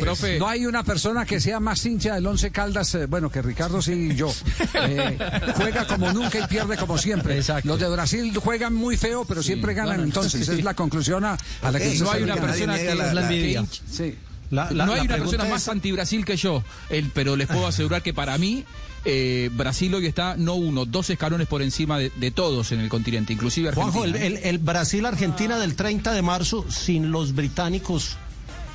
profe, 0.00 0.38
no 0.38 0.48
hay 0.48 0.66
una 0.66 0.82
persona 0.84 1.24
que 1.24 1.40
sea 1.40 1.60
más 1.60 1.84
hincha 1.84 2.14
del 2.14 2.26
Once 2.26 2.50
Caldas, 2.50 2.94
eh, 2.94 3.06
bueno, 3.06 3.30
que 3.30 3.42
Ricardo 3.42 3.80
sí 3.82 4.10
y 4.12 4.14
yo. 4.14 4.32
Eh, 4.84 5.18
juega 5.56 5.86
como 5.86 6.12
nunca 6.12 6.40
y 6.40 6.46
pierde 6.46 6.76
como 6.76 6.98
siempre. 6.98 7.40
Los 7.64 7.78
de 7.78 7.88
Brasil 7.88 8.36
juegan 8.36 8.74
muy 8.74 8.96
feo, 8.96 9.24
pero 9.24 9.42
siempre 9.42 9.74
ganan. 9.74 10.00
entonces, 10.00 10.48
es 10.48 10.64
la 10.64 10.74
conclusión 10.74 11.24
a, 11.24 11.36
la 11.62 11.78
que 11.78 11.98
no 11.98 12.10
hay 12.10 12.22
una 12.22 12.36
persona 12.36 12.76
que, 12.76 12.94
la, 12.94 13.22
envidia. 13.22 13.64
sí 13.90 14.16
no 14.52 14.92
hay 14.92 15.00
una 15.06 15.16
persona 15.16 15.44
más 15.44 15.68
anti-Brasil 15.68 16.24
que 16.24 16.36
yo, 16.36 16.62
el, 16.90 17.10
pero 17.12 17.36
les 17.36 17.48
puedo 17.48 17.66
asegurar 17.66 18.02
que 18.02 18.12
para 18.12 18.36
mí 18.38 18.64
eh, 19.04 19.50
Brasil 19.52 19.94
hoy 19.94 20.06
está 20.06 20.36
no 20.36 20.54
uno, 20.54 20.84
dos 20.84 21.10
escalones 21.10 21.48
por 21.48 21.62
encima 21.62 21.98
de, 21.98 22.30
todos 22.30 22.72
en 22.72 22.80
el 22.80 22.88
continente, 22.88 23.32
inclusive 23.32 23.68
Argentina. 23.68 23.92
Juanjo, 23.92 24.16
el, 24.16 24.36
el 24.38 24.58
Brasil-Argentina 24.58 25.58
del 25.58 25.74
30 25.74 26.12
de 26.12 26.22
marzo 26.22 26.64
sin 26.70 27.10
los 27.10 27.34
británicos 27.34 28.16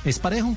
es 0.04 0.18
parejo. 0.18 0.56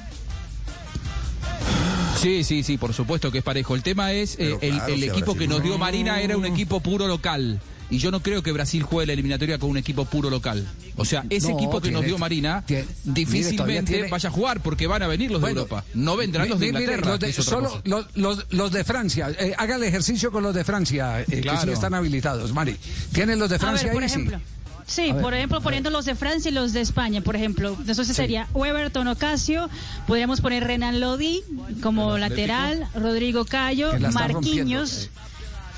Sí, 2.22 2.44
sí, 2.44 2.62
sí, 2.62 2.78
por 2.78 2.94
supuesto 2.94 3.32
que 3.32 3.40
es 3.40 3.44
parejo. 3.44 3.74
El 3.74 3.82
tema 3.82 4.12
es, 4.12 4.38
eh, 4.38 4.56
el, 4.62 5.04
equipo 5.04 5.34
que 5.34 5.48
nos 5.48 5.63
dio 5.63 5.80
Marina 5.80 6.22
era 6.22 6.38
un 6.38 6.46
equipo 6.46 6.80
puro 6.80 7.08
local. 7.08 7.60
Y 7.90 7.98
yo 7.98 8.12
no 8.12 8.22
creo 8.22 8.44
que 8.44 8.51
Brasil 8.51 8.84
juegue 8.84 9.08
la 9.08 9.13
eliminatoria 9.13 9.58
con 9.58 9.72
un 9.72 9.78
equipo 9.78 10.06
puro 10.06 10.30
local. 10.30 10.68
O 10.96 11.06
sea, 11.06 11.24
ese 11.30 11.52
equipo 11.52 11.82
que 11.82 11.92
nos 11.92 12.04
dio 12.04 12.18
Marina 12.18 12.64
difícilmente 13.04 14.08
vaya 14.10 14.30
a 14.30 14.32
jugar 14.32 14.62
porque 14.62 14.88
van 14.88 15.04
a 15.04 15.08
venir 15.08 15.32
los 15.32 15.42
de 15.42 15.50
Europa. 15.50 15.84
No 15.94 16.18
vendrán 16.18 16.50
los 16.50 16.60
de 16.60 16.68
Inglaterra. 16.68 17.18
solo 17.32 17.82
los, 18.16 18.72
de 18.72 18.84
Francia. 18.84 19.32
Eh, 19.40 19.54
haga 19.58 19.76
el 19.76 19.84
ejercicio 19.84 20.32
con 20.32 20.44
los 20.44 20.54
de 20.56 20.64
Francia, 20.64 21.22
eh, 21.22 21.26
que 21.42 21.58
sí 21.58 21.70
están 21.70 21.94
habilitados. 21.94 22.54
Mari, 22.54 22.78
¿tienen 23.12 23.40
los 23.40 23.50
de 23.50 23.60
Francia 23.60 23.92
por 23.92 24.02
ahí? 24.02 24.08
Ejemplo. 24.08 24.40
Sí. 24.88 25.14
por 25.22 25.34
ejemplo, 25.34 25.62
poniendo 25.62 25.90
los 25.90 26.06
de 26.06 26.16
Francia 26.16 26.50
y 26.50 26.54
los 26.54 26.74
de 26.74 26.82
España, 26.82 27.22
por 27.22 27.36
ejemplo. 27.36 27.76
Entonces 27.80 28.16
sería 28.16 28.48
Weberton 28.54 29.08
Ocasio, 29.08 29.70
podríamos 30.08 30.42
poner 30.42 30.66
Renan 30.66 31.00
Lodi 31.00 31.44
como 31.82 32.18
lateral, 32.18 32.88
Rodrigo 32.94 33.46
Cayo, 33.46 33.92
Marquinhos, 34.12 35.10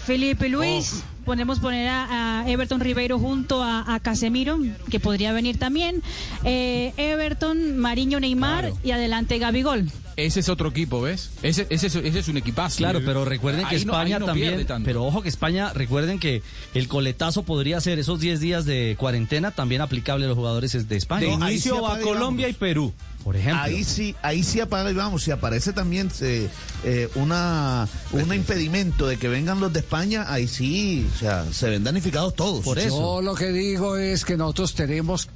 Felipe 0.05 0.50
Luis. 0.50 1.03
Oh 1.10 1.12
podemos 1.23 1.59
poner 1.59 1.89
a, 1.89 2.43
Everton 2.47 2.79
Ribeiro 2.79 3.19
junto 3.19 3.63
a, 3.63 3.99
Casemiro, 4.01 4.59
que 4.89 4.99
podría 4.99 5.33
venir 5.33 5.57
también. 5.57 6.01
Eh, 6.43 6.93
Everton, 6.97 7.77
Mariño 7.77 8.19
Neymar 8.19 8.71
y 8.83 8.91
adelante 8.91 9.37
Gabigol. 9.39 9.89
Ese 10.15 10.41
es 10.41 10.49
otro 10.49 10.69
equipo, 10.69 11.01
¿ves? 11.01 11.31
Ese, 11.41 11.65
ese, 11.69 11.87
ese 11.87 12.19
es 12.19 12.27
un 12.27 12.37
equipazo. 12.37 12.77
Claro, 12.77 13.01
pero 13.03 13.25
recuerden 13.25 13.67
que 13.67 13.75
España 13.75 14.19
también. 14.19 14.65
Pero 14.83 15.05
ojo 15.05 15.21
que 15.21 15.29
España, 15.29 15.73
recuerden 15.73 16.19
que 16.19 16.43
el 16.73 16.87
coletazo 16.87 17.43
podría 17.43 17.81
ser 17.81 17.97
esos 17.97 18.19
10 18.19 18.39
días 18.39 18.65
de 18.65 18.95
cuarentena 18.99 19.51
también 19.51 19.81
aplicable 19.81 20.25
a 20.25 20.27
los 20.27 20.37
jugadores 20.37 20.87
de 20.87 20.95
España. 20.95 21.21
De 21.21 21.33
inicio 21.33 21.87
a 21.87 21.99
Colombia 21.99 22.47
y 22.47 22.53
Perú 22.53 22.93
por 23.23 23.35
ejemplo. 23.35 23.63
Ahí 23.63 23.83
sí, 23.83 24.15
ahí 24.21 24.43
sí 24.43 24.59
apaga 24.59 24.91
y 24.91 24.93
vamos. 24.93 25.23
Si 25.23 25.31
aparece 25.31 25.73
también 25.73 26.11
eh, 26.21 26.49
eh, 26.83 27.09
una 27.15 27.87
un 28.11 28.33
impedimento 28.33 29.07
de 29.07 29.17
que 29.17 29.27
vengan 29.27 29.59
los 29.59 29.71
de 29.71 29.79
España, 29.79 30.25
ahí 30.27 30.47
sí, 30.47 31.07
o 31.15 31.19
sea, 31.19 31.45
se 31.51 31.69
ven 31.69 31.83
danificados 31.83 32.35
todos. 32.35 32.63
Por 32.63 32.79
eso. 32.79 32.89
Yo 32.89 33.21
lo 33.21 33.35
que 33.35 33.51
digo 33.51 33.97
es 33.97 34.25
que 34.25 34.37
nosotros 34.37 34.73
tenemos 34.75 35.27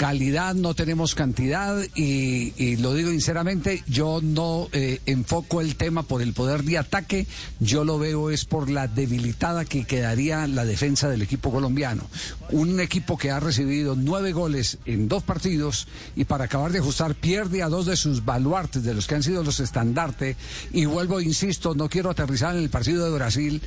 calidad, 0.00 0.54
no 0.54 0.72
tenemos 0.72 1.14
cantidad 1.14 1.76
y, 1.94 2.76
lo 2.76 2.94
digo 2.94 3.10
sinceramente, 3.10 3.84
yo 3.86 4.20
no 4.22 4.68
eh, 4.72 4.98
enfoco 5.04 5.60
el 5.60 5.76
tema 5.76 6.04
por 6.04 6.22
el 6.22 6.32
poder 6.32 6.64
de 6.64 6.78
ataque, 6.78 7.26
yo 7.58 7.84
lo 7.84 7.98
veo 7.98 8.30
es 8.30 8.46
por 8.46 8.70
la 8.70 8.88
debilitada 8.88 9.66
que 9.66 9.84
quedaría 9.84 10.46
la 10.46 10.64
defensa 10.64 11.10
del 11.10 11.20
equipo 11.20 11.50
colombiano. 11.50 12.04
Un 12.48 12.80
equipo 12.80 13.18
que 13.18 13.30
ha 13.30 13.40
recibido 13.40 13.94
nueve 13.94 14.32
goles 14.32 14.78
en 14.86 15.06
dos 15.06 15.22
partidos 15.22 15.86
y 16.16 16.24
para 16.24 16.44
acabar 16.44 16.72
de 16.72 16.78
ajustar 16.78 17.14
pierde 17.14 17.62
a 17.62 17.68
dos 17.68 17.84
de 17.84 17.96
sus 17.96 18.24
baluartes, 18.24 18.82
de 18.82 18.94
los 18.94 19.06
que 19.06 19.16
han 19.16 19.22
sido 19.22 19.44
los 19.44 19.60
estandartes, 19.60 20.34
y 20.72 20.86
vuelvo, 20.86 21.20
insisto, 21.20 21.74
no 21.74 21.90
quiero 21.90 22.08
aterrizar 22.08 22.56
en 22.56 22.62
el 22.62 22.70
partido 22.70 23.04
de 23.04 23.18
Brasil, 23.18 23.60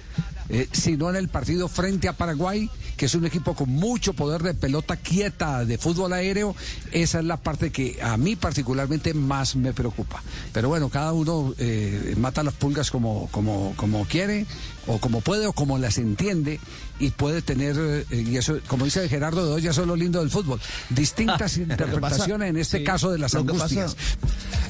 eh, 0.49 0.67
sino 0.71 1.09
en 1.09 1.15
el 1.15 1.29
partido 1.29 1.67
frente 1.67 2.07
a 2.07 2.13
Paraguay, 2.13 2.69
que 2.97 3.05
es 3.05 3.15
un 3.15 3.25
equipo 3.25 3.55
con 3.55 3.69
mucho 3.69 4.13
poder 4.13 4.43
de 4.43 4.53
pelota 4.53 4.97
quieta, 4.97 5.65
de 5.65 5.77
fútbol 5.77 6.13
aéreo. 6.13 6.55
Esa 6.91 7.19
es 7.19 7.25
la 7.25 7.37
parte 7.37 7.71
que 7.71 7.99
a 8.01 8.17
mí 8.17 8.35
particularmente 8.35 9.13
más 9.13 9.55
me 9.55 9.73
preocupa. 9.73 10.21
Pero 10.51 10.69
bueno, 10.69 10.89
cada 10.89 11.13
uno 11.13 11.53
eh, 11.57 12.15
mata 12.17 12.43
las 12.43 12.53
pulgas 12.53 12.91
como, 12.91 13.27
como, 13.31 13.73
como 13.75 14.05
quiere, 14.05 14.45
o 14.87 14.99
como 14.99 15.21
puede, 15.21 15.47
o 15.47 15.53
como 15.53 15.77
las 15.77 15.97
entiende, 15.97 16.59
y 16.99 17.09
puede 17.11 17.41
tener, 17.41 17.75
eh, 17.77 18.05
y 18.11 18.37
eso, 18.37 18.59
como 18.67 18.85
dice 18.85 19.07
Gerardo 19.09 19.45
de 19.45 19.53
hoy, 19.53 19.61
ya 19.61 19.71
es 19.71 19.77
lo 19.77 19.95
lindo 19.95 20.19
del 20.19 20.29
fútbol, 20.29 20.59
distintas 20.89 21.57
interpretaciones, 21.57 22.49
en 22.49 22.57
este 22.57 22.83
caso 22.83 23.11
de 23.11 23.17
las 23.17 23.35
angustias. 23.35 23.95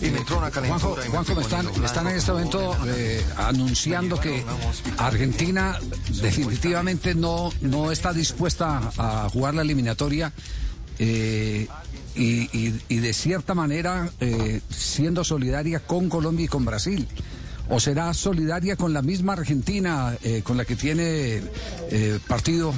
y 0.01 0.09
me 0.09 0.19
entró 0.19 0.37
una 0.37 0.51
Juanjo, 0.51 0.97
Juanjo 1.09 1.41
están, 1.41 1.67
están 1.83 2.07
en 2.07 2.15
este 2.15 2.31
momento 2.31 2.75
anunciando 3.37 4.19
que 4.19 4.43
Argentina 4.97 5.79
definitivamente 6.21 7.15
no, 7.15 7.51
no 7.61 7.91
está 7.91 8.13
dispuesta 8.13 8.91
a 8.97 9.29
jugar 9.29 9.53
la 9.53 9.61
eliminatoria. 9.61 10.31
Eh, 10.99 11.67
y, 12.15 12.99
de 12.99 13.13
cierta 13.13 13.53
manera 13.55 14.09
eh, 14.19 14.61
siendo 14.69 15.23
solidaria 15.23 15.79
con 15.79 16.09
Colombia 16.09 16.45
y 16.45 16.47
con 16.47 16.65
Brasil. 16.65 17.07
¿O 17.69 17.79
será 17.79 18.13
solidaria 18.13 18.75
con 18.75 18.93
la 18.93 19.01
misma 19.01 19.33
Argentina 19.33 20.15
eh, 20.23 20.41
con 20.43 20.57
la 20.57 20.65
que 20.65 20.75
tiene 20.75 21.41
partido 22.27 22.73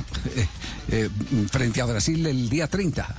frente 1.52 1.82
a 1.82 1.86
Brasil 1.86 2.26
el 2.26 2.50
día 2.50 2.68
30? 2.68 3.16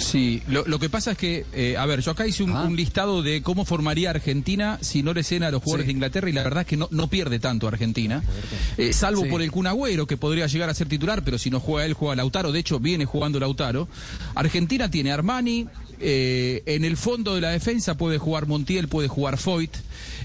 Sí, 0.00 0.42
lo, 0.48 0.78
que 0.78 0.88
pasa 0.88 1.12
es 1.12 1.18
que, 1.18 1.46
eh, 1.52 1.76
a 1.76 1.84
ver, 1.86 2.00
yo 2.00 2.12
acá 2.12 2.26
hice 2.26 2.42
un, 2.42 2.56
ah. 2.56 2.68
listado 2.70 3.22
de 3.22 3.42
cómo 3.42 3.64
formaría 3.64 4.10
Argentina 4.10 4.78
si 4.80 5.02
no 5.02 5.12
le 5.12 5.22
cena 5.22 5.48
a 5.48 5.50
los 5.50 5.62
jugadores 5.62 5.86
de 5.86 5.92
Inglaterra 5.92 6.28
y 6.30 6.32
la 6.32 6.42
verdad 6.42 6.62
es 6.62 6.66
que 6.66 6.76
no, 6.76 6.88
no 6.90 7.08
pierde 7.08 7.38
tanto 7.38 7.68
Argentina, 7.68 8.22
eh, 8.78 8.92
salvo 8.92 9.28
por 9.28 9.42
el 9.42 9.50
Cunagüero 9.50 10.06
que 10.06 10.16
podría 10.16 10.46
llegar 10.46 10.70
a 10.70 10.74
ser 10.74 10.88
titular, 10.88 11.22
pero 11.22 11.38
si 11.38 11.50
no 11.50 11.60
juega 11.60 11.86
él, 11.86 11.92
juega 11.92 12.16
Lautaro, 12.16 12.50
de 12.50 12.60
hecho 12.60 12.80
viene 12.80 13.04
jugando 13.04 13.38
Lautaro. 13.38 13.88
Argentina 14.34 14.90
tiene 14.90 15.12
Armani, 15.12 15.66
eh, 16.00 16.62
en 16.66 16.84
el 16.84 16.96
fondo 16.96 17.34
de 17.34 17.40
la 17.40 17.50
defensa 17.50 17.96
puede 17.96 18.18
jugar 18.18 18.46
Montiel, 18.46 18.88
puede 18.88 19.08
jugar 19.08 19.38
Foyt. 19.38 19.74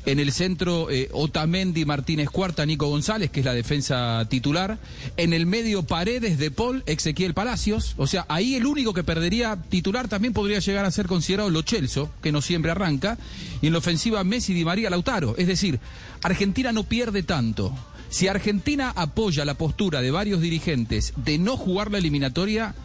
En 0.06 0.20
el 0.20 0.32
centro, 0.32 0.92
eh, 0.92 1.10
Otamendi, 1.12 1.84
Martínez 1.84 2.30
Cuarta, 2.30 2.66
Nico 2.66 2.88
González, 2.88 3.32
que 3.32 3.40
es 3.40 3.46
la 3.46 3.54
defensa 3.54 4.26
titular. 4.30 4.78
En 5.18 5.34
el 5.34 5.48
medio, 5.48 5.84
Paredes, 5.84 6.38
De 6.38 6.52
Paul, 6.52 6.84
Ezequiel 6.86 7.34
Palacios. 7.34 7.96
O 7.98 8.06
sea, 8.06 8.26
ahí 8.30 8.56
el 8.56 8.68
único 8.68 8.94
que 8.94 9.04
perdería 9.04 9.58
titular 9.70 10.08
también 10.08 10.34
podría 10.34 10.60
llegar 10.60 10.86
a 10.86 10.92
ser 10.92 11.08
considerado 11.08 11.50
Lo 11.50 11.64
que 11.66 12.32
no 12.32 12.42
siempre 12.42 12.72
arranca. 12.72 13.18
Y 13.62 13.68
en 13.68 13.74
la 13.74 13.80
ofensiva, 13.80 14.24
Messi, 14.24 14.54
Di 14.54 14.64
María, 14.64 14.92
Lautaro. 14.92 15.36
Es 15.38 15.48
decir, 15.48 15.80
Argentina 16.22 16.72
no 16.72 16.84
pierde 16.84 17.24
tanto. 17.24 17.74
Si 18.10 18.28
Argentina 18.28 18.94
apoya 18.96 19.44
la 19.44 19.56
postura 19.56 20.02
de 20.02 20.12
varios 20.12 20.40
dirigentes 20.40 21.14
de 21.18 21.40
no 21.40 21.58
jugar 21.58 21.92
la 21.92 21.98
eliminatoria, 21.98 22.76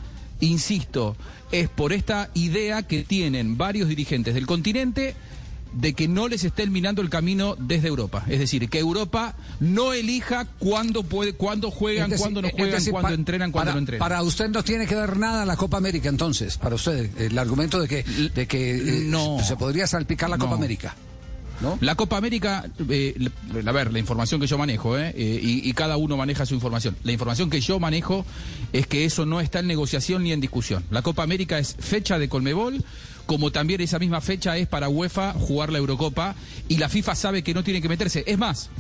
insisto, 0.40 1.16
es 1.52 1.68
por 1.68 1.92
esta 1.92 2.30
idea 2.35 2.82
que 2.82 3.02
tienen 3.02 3.56
varios 3.56 3.88
dirigentes 3.88 4.35
del 4.35 4.47
continente 4.47 5.14
de 5.73 5.94
que 5.94 6.09
no 6.09 6.28
les 6.28 6.44
esté 6.44 6.62
eliminando 6.62 7.02
el 7.02 7.11
camino 7.11 7.56
desde 7.59 7.88
Europa. 7.88 8.25
Es 8.28 8.38
decir, 8.38 8.68
que 8.68 8.78
Europa 8.78 9.37
no 9.61 9.92
elija 9.92 10.47
cuándo 10.59 11.02
puede, 11.02 11.35
cuándo 11.35 11.70
juegan, 11.70 12.11
cuándo 12.16 12.42
no 12.42 12.50
juegan, 12.50 12.85
cuándo 12.90 13.14
entrenan, 13.14 13.52
cuándo 13.52 13.73
no 13.73 13.78
entrenan. 13.78 14.00
Para 14.00 14.23
usted 14.23 14.49
no 14.49 14.62
tiene 14.62 14.87
que 14.87 14.97
ver 14.97 15.16
nada 15.16 15.44
la 15.47 15.56
Copa 15.56 15.76
América 15.76 16.09
entonces, 16.09 16.59
para 16.59 16.75
usted, 16.75 17.11
el 17.20 17.38
argumento 17.38 17.80
de 17.80 17.88
que, 17.88 18.02
de 18.02 18.47
que 18.47 19.04
no, 19.06 19.38
se 19.44 19.56
podría 19.56 19.87
salpicar 19.87 20.28
la 20.28 20.38
Copa 20.38 20.54
América. 20.54 20.94
La 21.81 21.95
Copa 21.95 22.17
América, 22.17 22.64
eh, 22.88 23.29
a 23.67 23.73
ver, 23.73 23.93
la 23.93 23.99
información 23.99 24.40
que 24.40 24.47
yo 24.47 24.57
manejo, 24.57 24.97
eh, 24.97 25.12
eh, 25.14 25.40
y, 25.43 25.73
cada 25.75 25.97
uno 25.97 26.17
maneja 26.17 26.47
su 26.47 26.55
información. 26.55 26.97
La 27.05 27.12
información 27.12 27.50
que 27.50 27.61
yo 27.61 27.79
manejo 27.79 28.25
es 28.73 28.87
que 28.87 29.05
eso 29.05 29.26
no 29.26 29.40
está 29.40 29.61
en 29.61 29.67
negociación 29.67 30.23
ni 30.23 30.33
en 30.33 30.40
discusión. 30.40 30.85
La 30.90 31.02
Copa 31.02 31.23
América 31.23 31.59
es 31.59 31.76
fecha 31.79 32.19
de 32.19 32.29
Colmebol, 32.29 32.83
como 33.26 33.52
también 33.52 33.81
esa 33.81 33.99
misma 33.99 34.21
fecha 34.21 34.57
es 34.57 34.69
para 34.69 34.88
UEFA 34.88 35.35
jugar 35.35 35.71
la 35.71 35.79
Eurocopa, 35.79 36.35
y 36.69 36.79
la 36.79 36.88
FIFA 36.88 37.14
sabe 37.14 37.43
que 37.43 37.55
no 37.55 37.62
tiene 37.62 37.83
que 37.83 37.88
meterse. 37.88 38.25
Es 38.26 38.38
más, 38.38 38.71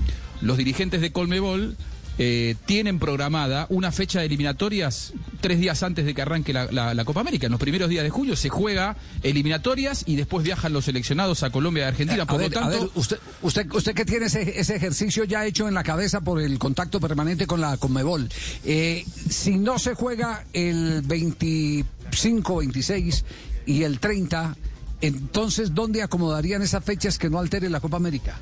los 0.40 0.56
dirigentes 0.56 1.00
de 1.00 1.12
Colmebol 1.12 1.76
eh, 2.18 2.54
tienen 2.66 2.98
programada 2.98 3.66
una 3.70 3.92
fecha 3.92 4.20
de 4.20 4.26
eliminatorias 4.26 5.14
tres 5.40 5.58
días 5.58 5.82
antes 5.82 6.04
de 6.04 6.14
que 6.14 6.22
arranque 6.22 6.52
la, 6.52 7.04
Copa 7.04 7.20
América. 7.20 7.46
En 7.46 7.52
los 7.52 7.60
primeros 7.60 7.88
días 7.88 8.04
de 8.04 8.10
julio 8.10 8.36
se 8.36 8.48
juega 8.48 8.96
eliminatorias 9.22 10.04
y 10.06 10.16
después 10.16 10.44
viajan 10.44 10.72
los 10.72 10.84
seleccionados 10.84 11.42
a 11.42 11.50
Colombia 11.50 11.84
y 11.84 11.86
Argentina. 11.88 12.26
por 12.26 12.40
lo 12.40 12.50
tanto, 12.50 12.90
usted, 12.94 13.18
usted, 13.42 13.70
usted 13.72 13.94
que 13.94 14.04
tiene 14.04 14.26
ese, 14.26 14.42
ejercicio 14.74 15.24
ya 15.24 15.46
hecho 15.46 15.66
en 15.66 15.74
la 15.74 15.82
cabeza 15.82 16.20
por 16.20 16.40
el 16.40 16.58
contacto 16.58 17.00
permanente 17.00 17.46
con 17.46 17.60
la 17.60 17.76
Conmebol, 17.76 18.28
eh, 18.64 19.04
si 19.28 19.56
no 19.56 19.78
se 19.78 19.94
juega 19.94 20.44
el 20.52 21.02
25, 21.02 22.56
26 22.56 23.24
y 23.66 23.82
el 23.82 23.98
30, 23.98 24.56
entonces 25.00 25.74
¿dónde 25.74 26.02
acomodarían 26.02 26.62
esas 26.62 26.84
fechas 26.84 27.18
que 27.18 27.30
no 27.30 27.38
altere 27.38 27.70
la 27.70 27.80
Copa 27.80 27.96
América? 27.96 28.38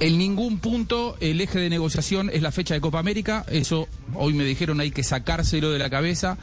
En 0.00 0.16
ningún 0.16 0.60
punto 0.60 1.18
el 1.20 1.42
eje 1.42 1.58
de 1.58 1.68
negociación 1.68 2.30
es 2.32 2.40
la 2.40 2.52
fecha 2.52 2.72
de 2.72 2.80
Copa 2.80 2.98
América, 2.98 3.44
eso 3.50 3.86
hoy 4.14 4.32
me 4.32 4.44
dijeron 4.44 4.80
hay 4.80 4.90
que 4.92 5.04
sacárselo 5.04 5.70
de 5.70 5.78
la 5.78 5.90
cabeza. 5.90 6.38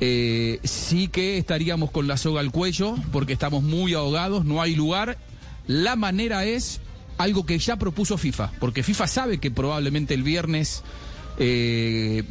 Eh, 0.00 0.58
sí 0.64 1.08
que 1.08 1.36
estaríamos 1.36 1.90
con 1.90 2.08
la 2.08 2.16
soga 2.16 2.40
al 2.40 2.50
cuello 2.50 2.94
porque 3.12 3.34
estamos 3.34 3.62
muy 3.62 3.92
ahogados, 3.92 4.46
no 4.46 4.62
hay 4.62 4.74
lugar. 4.74 5.18
La 5.66 5.96
manera 5.96 6.46
es 6.46 6.80
algo 7.18 7.44
que 7.44 7.58
ya 7.58 7.76
propuso 7.76 8.16
FIFA, 8.16 8.52
porque 8.58 8.82
FIFA 8.82 9.06
sabe 9.06 9.38
que 9.38 9.50
probablemente 9.50 10.14
el 10.14 10.22
viernes 10.22 10.82
eh, 11.38 12.24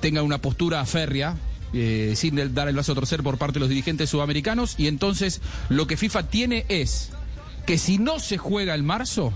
tenga 0.00 0.22
una 0.22 0.38
postura 0.38 0.84
férrea. 0.86 1.36
Eh, 1.74 2.14
sin 2.16 2.36
dar 2.54 2.66
el 2.68 2.74
brazo 2.74 2.92
a 2.92 2.94
torcer 2.94 3.22
por 3.22 3.36
parte 3.36 3.54
de 3.54 3.60
los 3.60 3.68
dirigentes 3.68 4.08
sudamericanos 4.08 4.76
y 4.78 4.86
entonces 4.86 5.42
lo 5.68 5.86
que 5.86 5.98
FIFA 5.98 6.22
tiene 6.30 6.64
es 6.70 7.10
que 7.66 7.76
si 7.76 7.98
no 7.98 8.20
se 8.20 8.38
juega 8.38 8.74
el 8.74 8.82
marzo 8.82 9.34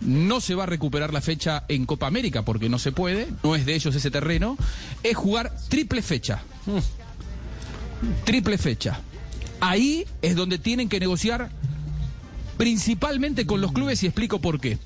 no 0.00 0.40
se 0.40 0.54
va 0.54 0.64
a 0.64 0.66
recuperar 0.66 1.12
la 1.12 1.20
fecha 1.20 1.64
en 1.68 1.86
Copa 1.86 2.06
América 2.06 2.42
porque 2.42 2.68
no 2.68 2.78
se 2.78 2.92
puede, 2.92 3.28
no 3.42 3.56
es 3.56 3.66
de 3.66 3.74
ellos 3.74 3.94
ese 3.94 4.10
terreno, 4.10 4.56
es 5.02 5.16
jugar 5.16 5.52
triple 5.68 6.02
fecha. 6.02 6.42
Triple 8.24 8.58
fecha. 8.58 9.00
Ahí 9.60 10.06
es 10.22 10.36
donde 10.36 10.58
tienen 10.58 10.88
que 10.88 11.00
negociar 11.00 11.50
principalmente 12.56 13.46
con 13.46 13.60
los 13.60 13.72
clubes 13.72 14.02
y 14.02 14.06
explico 14.06 14.40
por 14.40 14.60
qué. 14.60 14.78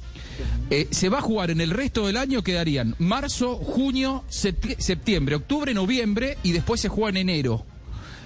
Eh, 0.71 0.89
se 0.91 1.09
va 1.09 1.19
a 1.19 1.23
jugar 1.23 1.51
en 1.51 1.61
el 1.61 1.71
resto 1.71 2.07
del 2.07 2.17
año, 2.17 2.43
quedarían 2.43 2.95
marzo, 2.99 3.57
junio, 3.57 4.25
septiembre, 4.29 5.35
octubre, 5.35 5.75
noviembre 5.75 6.39
y 6.43 6.53
después 6.53 6.81
se 6.81 6.89
juega 6.89 7.11
en 7.11 7.29
enero. 7.29 7.65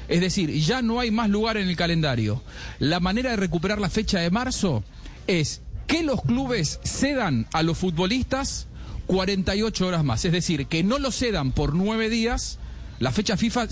Es 0.08 0.20
decir, 0.20 0.50
ya 0.50 0.82
no 0.82 1.00
hay 1.00 1.10
más 1.10 1.30
lugar 1.30 1.56
en 1.56 1.68
el 1.68 1.76
calendario. 1.76 2.42
La 2.78 3.00
manera 3.00 3.30
de 3.30 3.36
recuperar 3.36 3.80
la 3.80 3.88
fecha 3.88 4.20
de 4.20 4.30
marzo 4.30 4.84
es 5.26 5.62
que 5.94 6.02
los 6.02 6.22
clubes 6.22 6.80
cedan 6.82 7.46
a 7.52 7.62
los 7.62 7.78
futbolistas 7.78 8.66
48 9.06 9.86
horas 9.86 10.02
más. 10.02 10.24
Es 10.24 10.32
decir, 10.32 10.66
que 10.66 10.82
no 10.82 10.98
lo 10.98 11.12
cedan 11.12 11.52
por 11.52 11.72
nueve 11.72 12.10
días, 12.10 12.58
la 12.98 13.12
fecha 13.12 13.36
FIFA 13.36 13.68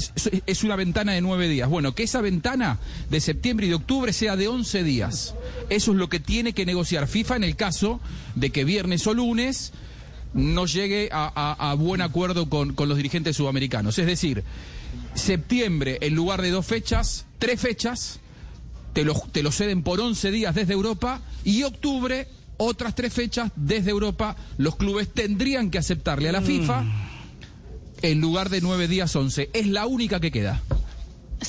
es 0.46 0.62
una 0.62 0.76
ventana 0.76 1.14
de 1.14 1.20
nueve 1.20 1.48
días. 1.48 1.68
Bueno, 1.68 1.96
que 1.96 2.04
esa 2.04 2.20
ventana 2.20 2.78
de 3.10 3.20
septiembre 3.20 3.66
y 3.66 3.70
de 3.70 3.74
octubre 3.74 4.12
sea 4.12 4.36
de 4.36 4.46
once 4.46 4.84
días. 4.84 5.34
Eso 5.68 5.90
es 5.90 5.98
lo 5.98 6.08
que 6.08 6.20
tiene 6.20 6.52
que 6.52 6.64
negociar 6.64 7.08
FIFA 7.08 7.34
en 7.34 7.42
el 7.44 7.56
caso 7.56 7.98
de 8.36 8.50
que 8.50 8.64
viernes 8.64 9.04
o 9.08 9.14
lunes 9.14 9.72
no 10.32 10.66
llegue 10.66 11.08
a, 11.10 11.74
buen 11.76 12.02
acuerdo 12.02 12.48
con, 12.48 12.76
los 12.76 12.96
dirigentes 12.96 13.36
sudamericanos. 13.36 13.98
Es 13.98 14.06
decir, 14.06 14.44
septiembre 15.14 15.98
en 16.02 16.14
lugar 16.14 16.40
de 16.40 16.52
dos 16.52 16.66
fechas, 16.66 17.26
tres 17.40 17.60
fechas, 17.60 18.20
te 18.92 19.04
lo, 19.04 19.14
te 19.32 19.42
lo 19.42 19.52
ceden 19.52 19.82
por 19.82 20.00
once 20.00 20.30
días 20.30 20.54
desde 20.54 20.72
Europa 20.74 21.20
y 21.44 21.62
octubre 21.62 22.28
otras 22.56 22.94
tres 22.94 23.12
fechas 23.12 23.50
desde 23.56 23.90
Europa. 23.90 24.36
Los 24.58 24.76
clubes 24.76 25.12
tendrían 25.12 25.70
que 25.70 25.78
aceptarle 25.78 26.28
a 26.28 26.32
la 26.32 26.42
FIFA 26.42 26.84
en 28.02 28.20
lugar 28.20 28.50
de 28.50 28.60
nueve 28.60 28.88
días 28.88 29.14
once. 29.16 29.50
Es 29.52 29.66
la 29.66 29.86
única 29.86 30.20
que 30.20 30.30
queda. 30.30 30.62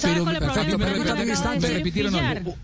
Pero 0.02 0.26
me, 0.26 0.40
me 0.40 1.70
repitieron 1.70 2.14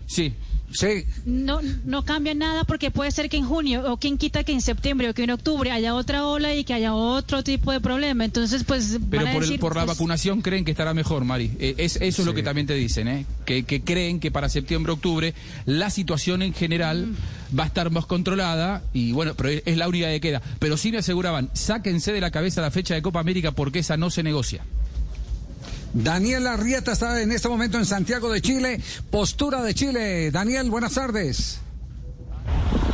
Sí. 0.06 0.34
Sí. 0.72 1.04
No, 1.24 1.60
no 1.84 2.04
cambia 2.04 2.34
nada 2.34 2.64
porque 2.64 2.90
puede 2.90 3.10
ser 3.10 3.28
que 3.28 3.36
en 3.36 3.44
junio 3.44 3.92
o 3.92 3.96
quien 3.96 4.18
quita 4.18 4.44
que 4.44 4.52
en 4.52 4.60
septiembre 4.60 5.08
o 5.10 5.14
que 5.14 5.24
en 5.24 5.30
octubre 5.30 5.70
haya 5.70 5.94
otra 5.94 6.24
ola 6.24 6.54
y 6.54 6.64
que 6.64 6.74
haya 6.74 6.94
otro 6.94 7.42
tipo 7.42 7.72
de 7.72 7.80
problema. 7.80 8.24
Entonces, 8.24 8.64
pues. 8.64 8.98
Pero 9.10 9.26
por, 9.32 9.44
el, 9.44 9.58
por 9.58 9.76
la 9.76 9.84
pues, 9.84 9.98
vacunación 9.98 10.42
creen 10.42 10.64
que 10.64 10.70
estará 10.70 10.94
mejor, 10.94 11.24
Mari. 11.24 11.50
Eh, 11.58 11.74
es, 11.78 11.96
eso 11.96 12.22
es 12.22 12.26
lo 12.26 12.34
que 12.34 12.42
también 12.42 12.66
te 12.66 12.74
dicen, 12.74 13.08
¿eh? 13.08 13.26
Que, 13.44 13.64
que 13.64 13.82
creen 13.82 14.20
que 14.20 14.30
para 14.30 14.48
septiembre, 14.48 14.92
octubre, 14.92 15.34
la 15.66 15.90
situación 15.90 16.42
en 16.42 16.54
general 16.54 17.06
mm. 17.06 17.58
va 17.58 17.64
a 17.64 17.66
estar 17.66 17.90
más 17.90 18.06
controlada 18.06 18.82
y 18.92 19.12
bueno, 19.12 19.34
pero 19.36 19.48
es, 19.48 19.62
es 19.66 19.76
la 19.76 19.88
única 19.88 20.08
que 20.08 20.20
queda. 20.20 20.40
Pero 20.58 20.76
sí 20.76 20.92
me 20.92 20.98
aseguraban, 20.98 21.50
sáquense 21.52 22.12
de 22.12 22.20
la 22.20 22.30
cabeza 22.30 22.60
la 22.60 22.70
fecha 22.70 22.94
de 22.94 23.02
Copa 23.02 23.20
América 23.20 23.52
porque 23.52 23.80
esa 23.80 23.96
no 23.96 24.10
se 24.10 24.22
negocia. 24.22 24.64
Daniel 25.92 26.46
Arrieta 26.46 26.92
está 26.92 27.20
en 27.20 27.32
este 27.32 27.48
momento 27.48 27.78
en 27.78 27.84
Santiago 27.84 28.30
de 28.30 28.40
Chile. 28.40 28.80
Postura 29.10 29.62
de 29.62 29.74
Chile. 29.74 30.30
Daniel, 30.30 30.70
buenas 30.70 30.94
tardes. 30.94 31.60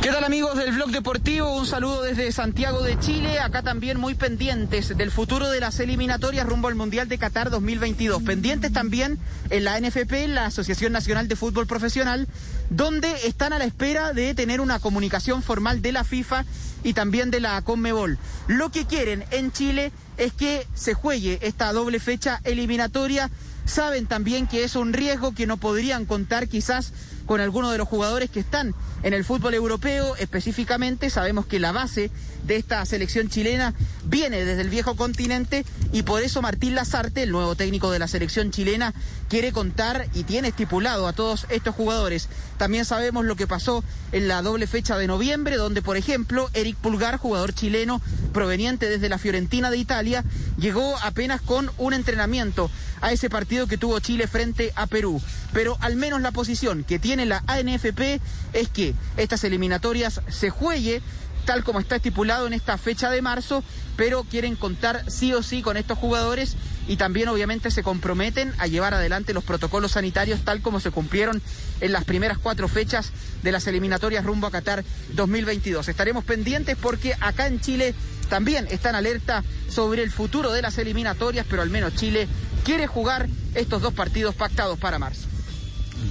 ¿Qué 0.01 0.09
tal 0.09 0.23
amigos 0.23 0.57
del 0.57 0.73
Blog 0.73 0.91
Deportivo? 0.91 1.57
Un 1.57 1.65
saludo 1.65 2.01
desde 2.01 2.31
Santiago 2.31 2.81
de 2.81 2.97
Chile, 2.99 3.39
acá 3.39 3.61
también 3.61 3.99
muy 3.99 4.15
pendientes 4.15 4.95
del 4.95 5.11
futuro 5.11 5.49
de 5.49 5.59
las 5.59 5.79
eliminatorias 5.79 6.45
rumbo 6.45 6.69
al 6.69 6.75
Mundial 6.75 7.09
de 7.09 7.17
Qatar 7.17 7.49
2022. 7.49 8.23
Pendientes 8.23 8.71
también 8.71 9.19
en 9.49 9.63
la 9.63 9.79
NFP, 9.79 10.27
la 10.27 10.45
Asociación 10.45 10.93
Nacional 10.93 11.27
de 11.27 11.35
Fútbol 11.35 11.67
Profesional, 11.67 12.27
donde 12.69 13.11
están 13.25 13.53
a 13.53 13.59
la 13.59 13.65
espera 13.65 14.13
de 14.13 14.33
tener 14.33 14.61
una 14.61 14.79
comunicación 14.79 15.43
formal 15.43 15.81
de 15.81 15.91
la 15.91 16.03
FIFA 16.03 16.45
y 16.83 16.93
también 16.93 17.29
de 17.29 17.41
la 17.41 17.61
Conmebol. 17.61 18.17
Lo 18.47 18.71
que 18.71 18.85
quieren 18.85 19.25
en 19.31 19.51
Chile 19.51 19.91
es 20.17 20.33
que 20.33 20.65
se 20.75 20.93
juegue 20.93 21.39
esta 21.41 21.71
doble 21.73 21.99
fecha 21.99 22.41
eliminatoria. 22.43 23.29
Saben 23.65 24.07
también 24.07 24.47
que 24.47 24.63
es 24.63 24.75
un 24.75 24.93
riesgo 24.93 25.33
que 25.33 25.47
no 25.47 25.57
podrían 25.57 26.05
contar 26.05 26.47
quizás 26.47 26.93
con 27.25 27.41
algunos 27.41 27.71
de 27.71 27.77
los 27.77 27.87
jugadores 27.87 28.29
que 28.29 28.39
están 28.39 28.73
en 29.03 29.13
el 29.13 29.25
fútbol 29.25 29.53
europeo. 29.53 30.15
Específicamente 30.15 31.09
sabemos 31.09 31.45
que 31.45 31.59
la 31.59 31.71
base 31.71 32.09
de 32.47 32.55
esta 32.55 32.83
selección 32.85 33.29
chilena 33.29 33.73
viene 34.05 34.45
desde 34.45 34.61
el 34.61 34.69
viejo 34.69 34.95
continente 34.95 35.65
y 35.91 36.03
por 36.03 36.23
eso 36.23 36.41
Martín 36.41 36.75
Lazarte, 36.75 37.23
el 37.23 37.31
nuevo 37.31 37.55
técnico 37.55 37.91
de 37.91 37.99
la 37.99 38.07
selección 38.07 38.51
chilena, 38.51 38.93
quiere 39.29 39.51
contar 39.51 40.07
y 40.13 40.23
tiene 40.23 40.47
estipulado 40.49 41.07
a 41.07 41.13
todos 41.13 41.45
estos 41.49 41.75
jugadores. 41.75 42.29
También 42.57 42.85
sabemos 42.85 43.25
lo 43.25 43.35
que 43.35 43.47
pasó 43.47 43.83
en 44.13 44.27
la 44.27 44.41
doble 44.41 44.65
fecha 44.65 44.97
de 44.97 45.07
noviembre, 45.07 45.57
donde 45.57 45.81
por 45.81 45.97
ejemplo 45.97 46.49
Eric 46.53 46.77
Pulgar, 46.77 47.17
jugador 47.17 47.53
chileno 47.53 48.01
proveniente 48.33 48.89
desde 48.89 49.09
la 49.09 49.17
Fiorentina 49.17 49.69
de 49.69 49.77
Italia, 49.77 50.23
llegó 50.57 50.97
apenas 51.03 51.41
con 51.41 51.69
un 51.77 51.93
entrenamiento 51.93 52.71
a 53.01 53.11
ese 53.11 53.29
partido 53.29 53.67
que 53.67 53.77
tuvo 53.77 53.99
Chile 53.99 54.27
frente 54.27 54.71
a 54.75 54.87
Perú. 54.87 55.21
Pero 55.53 55.77
al 55.81 55.95
menos 55.95 56.21
la 56.21 56.31
posición 56.31 56.83
que 56.83 56.99
tiene 56.99 57.25
la 57.25 57.43
ANFP 57.47 58.21
es 58.53 58.69
que 58.69 58.93
estas 59.17 59.43
eliminatorias 59.43 60.21
se 60.29 60.49
juegue 60.49 61.01
tal 61.47 61.63
como 61.63 61.79
está 61.79 61.95
estipulado 61.95 62.45
en 62.45 62.51
esta 62.51 62.77
fecha 62.77 63.09
de 63.09 63.21
marzo, 63.21 63.63
pero 63.95 64.25
quieren 64.25 64.57
contar 64.57 65.09
sí 65.09 65.33
o 65.33 65.41
sí 65.41 65.61
con 65.61 65.77
estos 65.77 65.97
jugadores 65.97 66.57
y 66.89 66.97
también 66.97 67.29
obviamente 67.29 67.71
se 67.71 67.83
comprometen 67.83 68.53
a 68.57 68.67
llevar 68.67 68.93
adelante 68.93 69.33
los 69.33 69.45
protocolos 69.45 69.93
sanitarios 69.93 70.41
tal 70.41 70.61
como 70.61 70.81
se 70.81 70.91
cumplieron 70.91 71.41
en 71.79 71.93
las 71.93 72.03
primeras 72.03 72.37
cuatro 72.37 72.67
fechas 72.67 73.11
de 73.43 73.53
las 73.53 73.65
eliminatorias 73.65 74.25
rumbo 74.25 74.45
a 74.47 74.51
Qatar 74.51 74.83
2022. 75.13 75.87
Estaremos 75.87 76.25
pendientes 76.25 76.75
porque 76.75 77.15
acá 77.21 77.47
en 77.47 77.61
Chile 77.61 77.95
también 78.29 78.67
están 78.69 78.95
alerta 78.95 79.45
sobre 79.69 80.03
el 80.03 80.11
futuro 80.11 80.51
de 80.51 80.61
las 80.61 80.77
eliminatorias, 80.77 81.45
pero 81.49 81.61
al 81.61 81.69
menos 81.69 81.95
Chile 81.95 82.27
quiere 82.65 82.87
jugar 82.87 83.29
estos 83.55 83.81
dos 83.81 83.93
partidos 83.93 84.35
pactados 84.35 84.77
para 84.77 84.99
marzo. 84.99 85.27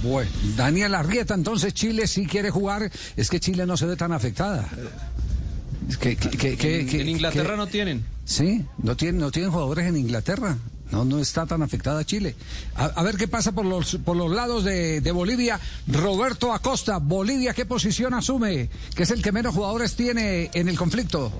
Bueno, 0.01 0.29
Daniel 0.55 0.95
Arrieta, 0.95 1.35
entonces 1.35 1.75
Chile 1.75 2.07
sí 2.07 2.25
quiere 2.25 2.49
jugar, 2.49 2.91
es 3.15 3.29
que 3.29 3.39
Chile 3.39 3.67
no 3.67 3.77
se 3.77 3.85
ve 3.85 3.95
tan 3.95 4.11
afectada. 4.11 4.67
Que, 5.95 6.87
en 7.01 7.09
Inglaterra 7.09 7.55
no 7.55 7.67
tienen. 7.67 8.05
Sí, 8.25 8.65
no 8.77 8.97
tienen, 8.97 9.21
no 9.21 9.31
tienen 9.31 9.51
jugadores 9.51 9.87
en 9.87 9.97
Inglaterra. 9.97 10.57
No, 10.91 11.03
no 11.03 11.19
está 11.19 11.45
tan 11.45 11.61
afectada 11.61 12.05
Chile. 12.05 12.35
A, 12.75 13.03
ver 13.03 13.17
qué 13.17 13.27
pasa 13.27 13.51
por 13.51 13.65
los, 13.65 13.97
por 14.05 14.15
los 14.15 14.31
lados 14.31 14.63
de, 14.63 15.01
de, 15.01 15.11
Bolivia. 15.11 15.59
Roberto 15.87 16.53
Acosta, 16.53 16.97
Bolivia, 16.97 17.53
¿qué 17.53 17.65
posición 17.65 18.13
asume? 18.13 18.69
Que 18.95 19.03
es 19.03 19.11
el 19.11 19.21
que 19.21 19.31
menos 19.31 19.53
jugadores 19.53 19.95
tiene 19.95 20.49
en 20.53 20.69
el 20.69 20.77
conflicto. 20.77 21.31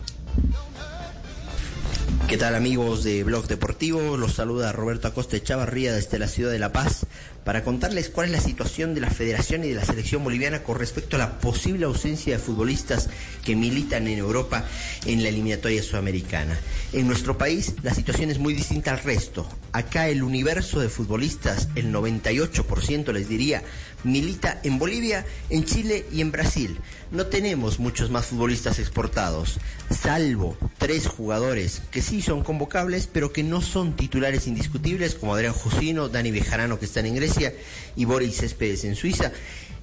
¿Qué 2.28 2.36
tal 2.36 2.56
amigos 2.56 3.06
de 3.06 3.24
Blog 3.24 3.48
Deportivo? 3.48 4.18
Los 4.18 4.34
saluda 4.34 4.74
Roberto 4.74 5.08
Acosta 5.08 5.42
Chavarría 5.42 5.94
desde 5.94 6.20
la 6.20 6.28
ciudad 6.28 6.52
de 6.52 6.60
La 6.60 6.74
Paz 6.74 7.08
para 7.46 7.64
contarles 7.64 8.10
cuál 8.10 8.26
es 8.26 8.32
la 8.34 8.42
situación 8.42 8.94
de 8.94 9.00
la 9.00 9.10
federación 9.10 9.64
y 9.64 9.70
de 9.70 9.76
la 9.76 9.86
selección 9.86 10.22
boliviana 10.22 10.64
con 10.64 10.78
respecto 10.78 11.16
a 11.16 11.20
la 11.20 11.40
posible 11.40 11.86
ausencia 11.86 12.34
de 12.34 12.44
futbolistas 12.44 13.10
que 13.46 13.56
militan 13.56 14.10
en 14.10 14.18
Europa 14.18 14.66
en 15.06 15.24
la 15.24 15.30
eliminatoria 15.30 15.82
sudamericana. 15.82 16.60
En 16.92 17.08
nuestro 17.08 17.38
país 17.38 17.76
la 17.84 17.94
situación 17.94 18.32
es 18.32 18.40
muy 18.40 18.54
distinta 18.54 18.92
al 18.92 19.00
resto. 19.00 19.48
Acá 19.72 20.10
el 20.10 20.24
universo 20.24 20.82
de 20.82 20.90
futbolistas, 20.90 21.70
el 21.76 21.94
98% 21.94 23.14
les 23.14 23.30
diría, 23.30 23.64
milita 24.04 24.60
en 24.64 24.78
Bolivia, 24.78 25.26
en 25.50 25.64
Chile 25.64 26.06
y 26.12 26.20
en 26.20 26.34
Brasil. 26.34 26.78
No 27.12 27.28
tenemos 27.28 27.80
muchos 27.80 28.12
más 28.12 28.26
futbolistas 28.26 28.80
exportados, 28.80 29.60
salvo 29.90 30.58
tres 30.78 31.08
jugadores 31.08 31.82
que 31.92 32.02
sí 32.02 32.17
son 32.22 32.44
convocables, 32.44 33.08
pero 33.12 33.32
que 33.32 33.44
no 33.44 33.62
son 33.62 33.96
titulares 33.96 34.48
indiscutibles, 34.48 35.16
como 35.16 35.34
Adrián 35.34 35.54
Josino, 35.54 36.10
Dani 36.10 36.32
Bejarano 36.32 36.80
que 36.80 36.86
están 36.86 37.06
en 37.06 37.16
Grecia 37.16 37.54
y 37.96 38.06
Boris 38.06 38.38
Céspedes 38.38 38.86
en 38.86 38.96
Suiza. 38.96 39.32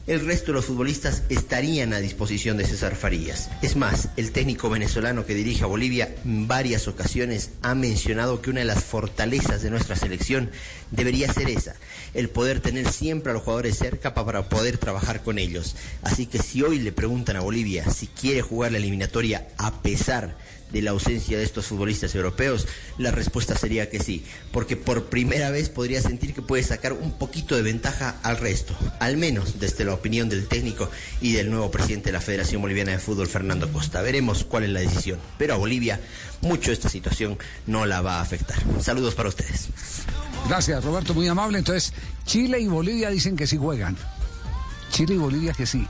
el 0.07 0.27
resto 0.27 0.49
de 0.49 0.57
los 0.57 0.67
futbolistas 0.67 1.23
estarían 1.31 1.95
a 1.95 1.99
disposición 1.99 2.59
de 2.59 2.67
César 2.67 2.95
Farías. 2.95 3.51
Es 3.63 3.75
más, 3.75 4.11
el 4.19 4.33
técnico 4.33 4.69
venezolano 4.69 5.25
que 5.25 5.35
dirige 5.35 5.65
a 5.65 5.67
Bolivia 5.67 6.15
en 6.27 6.47
varias 6.47 6.89
ocasiones 6.89 7.53
ha 7.63 7.75
mencionado 7.75 8.43
que 8.43 8.51
una 8.51 8.61
de 8.61 8.67
las 8.67 8.85
fortalezas 8.85 9.63
de 9.63 9.71
nuestra 9.71 9.97
selección 9.97 10.51
debería 10.91 11.33
ser 11.33 11.49
esa, 11.49 11.75
el 12.13 12.29
poder 12.29 12.61
tener 12.61 12.91
siempre 12.93 13.31
a 13.31 13.35
los 13.35 13.45
jugadores 13.45 13.79
cerca 13.79 14.13
para 14.13 14.47
poder 14.51 14.77
trabajar 14.77 15.23
con 15.23 15.39
ellos. 15.39 15.75
Así 16.03 16.27
que 16.27 16.39
si 16.39 16.63
hoy 16.63 16.81
le 16.81 16.93
preguntan 16.93 17.37
a 17.37 17.41
Bolivia 17.41 17.91
si 17.91 18.07
quiere 18.07 18.43
jugar 18.43 18.73
la 18.73 18.79
eliminatoria 18.79 19.49
a 19.57 19.81
pesar 19.81 20.37
de 20.75 20.83
la 20.83 20.91
ausencia 20.91 21.39
de 21.39 21.45
estos 21.45 21.67
futbolistas 21.67 22.15
europeos? 22.15 22.67
La 22.99 23.11
respuesta 23.11 23.57
sería 23.57 23.89
que 23.89 24.01
sí, 24.01 24.25
porque 24.53 24.77
por 24.77 25.07
primera 25.07 25.51
vez 25.51 25.71
podría 25.71 26.03
sentir 26.03 26.35
que 26.35 26.43
puede 26.43 26.63
sacar 26.63 26.93
un 26.93 27.13
poquito 27.13 27.57
de 27.57 27.63
ventaja 27.63 28.17
al 28.23 28.37
resto, 28.37 28.77
al 28.99 29.17
menos 29.17 29.61
desde 29.61 29.85
la 29.85 29.95
opinión 29.95 30.29
del 30.29 30.49
técnico 30.49 30.91
y 31.21 31.33
del 31.33 31.51
nuevo 31.51 31.71
presidente 31.71 32.07
de 32.07 32.13
la 32.13 32.21
Federación 32.21 32.61
Boliviana 32.61 32.93
de 32.93 32.99
Fútbol, 32.99 33.29
Fernando 33.29 33.73
Costa. 33.73 34.03
Veremos 34.03 34.45
cuál 34.45 34.65
es 34.65 34.71
la 34.71 34.81
decisión, 34.81 35.19
pero 35.39 35.55
a 35.55 35.57
Bolivia 35.57 36.01
mucho 36.41 36.73
esta 36.73 36.89
situación 36.89 37.39
no 37.67 37.87
la 37.87 38.03
va 38.03 38.19
a 38.19 38.21
afectar. 38.21 38.59
Saludos 38.83 39.15
para 39.15 39.29
ustedes. 39.29 39.69
Gracias, 40.49 40.85
Roberto, 40.85 41.15
muy 41.15 41.29
amable. 41.29 41.59
Entonces, 41.59 41.95
Chile 42.27 42.61
y 42.61 42.67
Bolivia 42.67 43.09
dicen 43.11 43.37
que 43.37 43.47
sí 43.47 43.57
juegan. 43.57 43.97
Chile 44.91 45.15
y 45.15 45.19
Bolivia 45.19 45.53
que 45.53 45.67
sí 45.67 45.87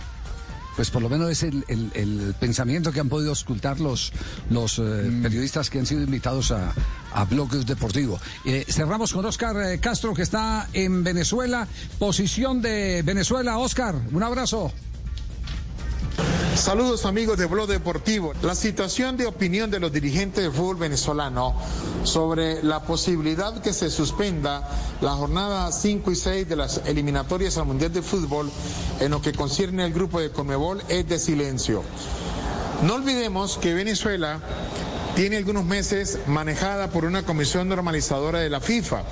pues 0.76 0.90
por 0.90 1.02
lo 1.02 1.08
menos 1.08 1.30
es 1.30 1.42
el, 1.42 2.34
pensamiento 2.40 2.92
que 2.92 3.00
han 3.00 3.08
podido 3.08 3.32
ocultar 3.32 3.80
los, 3.80 4.12
los 4.50 4.78
eh, 4.78 4.82
mm. 4.82 5.22
periodistas 5.22 5.70
que 5.70 5.78
han 5.78 5.87
sido 5.87 6.02
invitados 6.02 6.50
a, 6.50 6.72
a 7.12 7.24
Bloques 7.24 7.66
Deportivo. 7.66 8.18
Eh, 8.44 8.64
cerramos 8.68 9.12
con 9.12 9.24
Oscar 9.24 9.56
eh, 9.56 9.78
Castro, 9.78 10.14
que 10.14 10.22
está 10.22 10.68
en 10.72 11.04
Venezuela. 11.04 11.66
Posición 11.98 12.60
de 12.60 13.02
Venezuela. 13.02 13.58
Oscar, 13.58 13.94
un 14.12 14.22
abrazo. 14.22 14.72
Saludos 16.56 17.04
amigos 17.04 17.36
de 17.36 17.46
Blog 17.46 17.68
Deportivo. 17.68 18.32
La 18.42 18.54
situación 18.54 19.16
de 19.16 19.26
opinión 19.26 19.70
de 19.70 19.80
los 19.80 19.92
dirigentes 19.92 20.44
del 20.44 20.52
fútbol 20.52 20.76
venezolano 20.76 21.54
sobre 22.04 22.62
la 22.62 22.80
posibilidad 22.84 23.60
que 23.60 23.72
se 23.72 23.90
suspenda 23.90 24.66
la 25.00 25.10
jornada 25.12 25.70
5 25.72 26.12
y 26.12 26.14
6 26.14 26.48
de 26.48 26.56
las 26.56 26.80
eliminatorias 26.86 27.58
al 27.58 27.66
Mundial 27.66 27.92
de 27.92 28.02
Fútbol 28.02 28.50
en 29.00 29.10
lo 29.10 29.20
que 29.20 29.32
concierne 29.32 29.82
al 29.82 29.92
grupo 29.92 30.20
de 30.20 30.30
Conmebol 30.30 30.80
es 30.88 31.08
de 31.08 31.18
silencio. 31.18 31.82
No 32.82 32.94
olvidemos 32.94 33.58
que 33.58 33.74
Venezuela 33.74 34.38
tiene 35.16 35.36
algunos 35.36 35.64
meses 35.64 36.20
manejada 36.28 36.88
por 36.90 37.04
una 37.04 37.24
comisión 37.24 37.68
normalizadora 37.68 38.38
de 38.38 38.50
la 38.50 38.60
FIFA. 38.60 39.02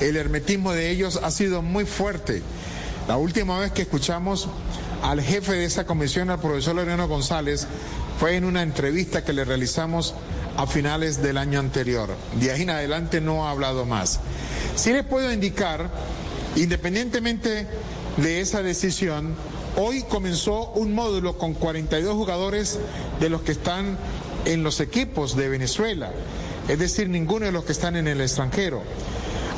El 0.00 0.16
hermetismo 0.16 0.72
de 0.72 0.90
ellos 0.90 1.20
ha 1.22 1.30
sido 1.30 1.62
muy 1.62 1.86
fuerte. 1.86 2.42
La 3.06 3.16
última 3.16 3.58
vez 3.60 3.70
que 3.72 3.82
escuchamos 3.82 4.48
al 5.02 5.22
jefe 5.22 5.52
de 5.52 5.64
esa 5.64 5.84
comisión, 5.86 6.30
al 6.30 6.40
profesor 6.40 6.76
Loreno 6.76 7.08
González, 7.08 7.66
fue 8.18 8.36
en 8.36 8.44
una 8.44 8.62
entrevista 8.62 9.24
que 9.24 9.32
le 9.32 9.44
realizamos 9.44 10.14
a 10.56 10.66
finales 10.66 11.22
del 11.22 11.38
año 11.38 11.58
anterior. 11.58 12.10
De 12.38 12.50
ahí 12.52 12.62
en 12.62 12.70
adelante 12.70 13.20
no 13.20 13.46
ha 13.46 13.50
hablado 13.50 13.86
más. 13.86 14.20
Sí 14.76 14.92
les 14.92 15.04
puedo 15.04 15.32
indicar, 15.32 15.90
independientemente 16.56 17.66
de 18.18 18.40
esa 18.40 18.62
decisión, 18.62 19.34
hoy 19.76 20.02
comenzó 20.02 20.70
un 20.72 20.94
módulo 20.94 21.38
con 21.38 21.54
42 21.54 22.14
jugadores 22.14 22.78
de 23.20 23.30
los 23.30 23.42
que 23.42 23.52
están 23.52 23.96
en 24.44 24.62
los 24.62 24.80
equipos 24.80 25.36
de 25.36 25.48
Venezuela, 25.48 26.12
es 26.68 26.78
decir, 26.78 27.08
ninguno 27.08 27.46
de 27.46 27.52
los 27.52 27.64
que 27.64 27.72
están 27.72 27.96
en 27.96 28.08
el 28.08 28.20
extranjero. 28.20 28.82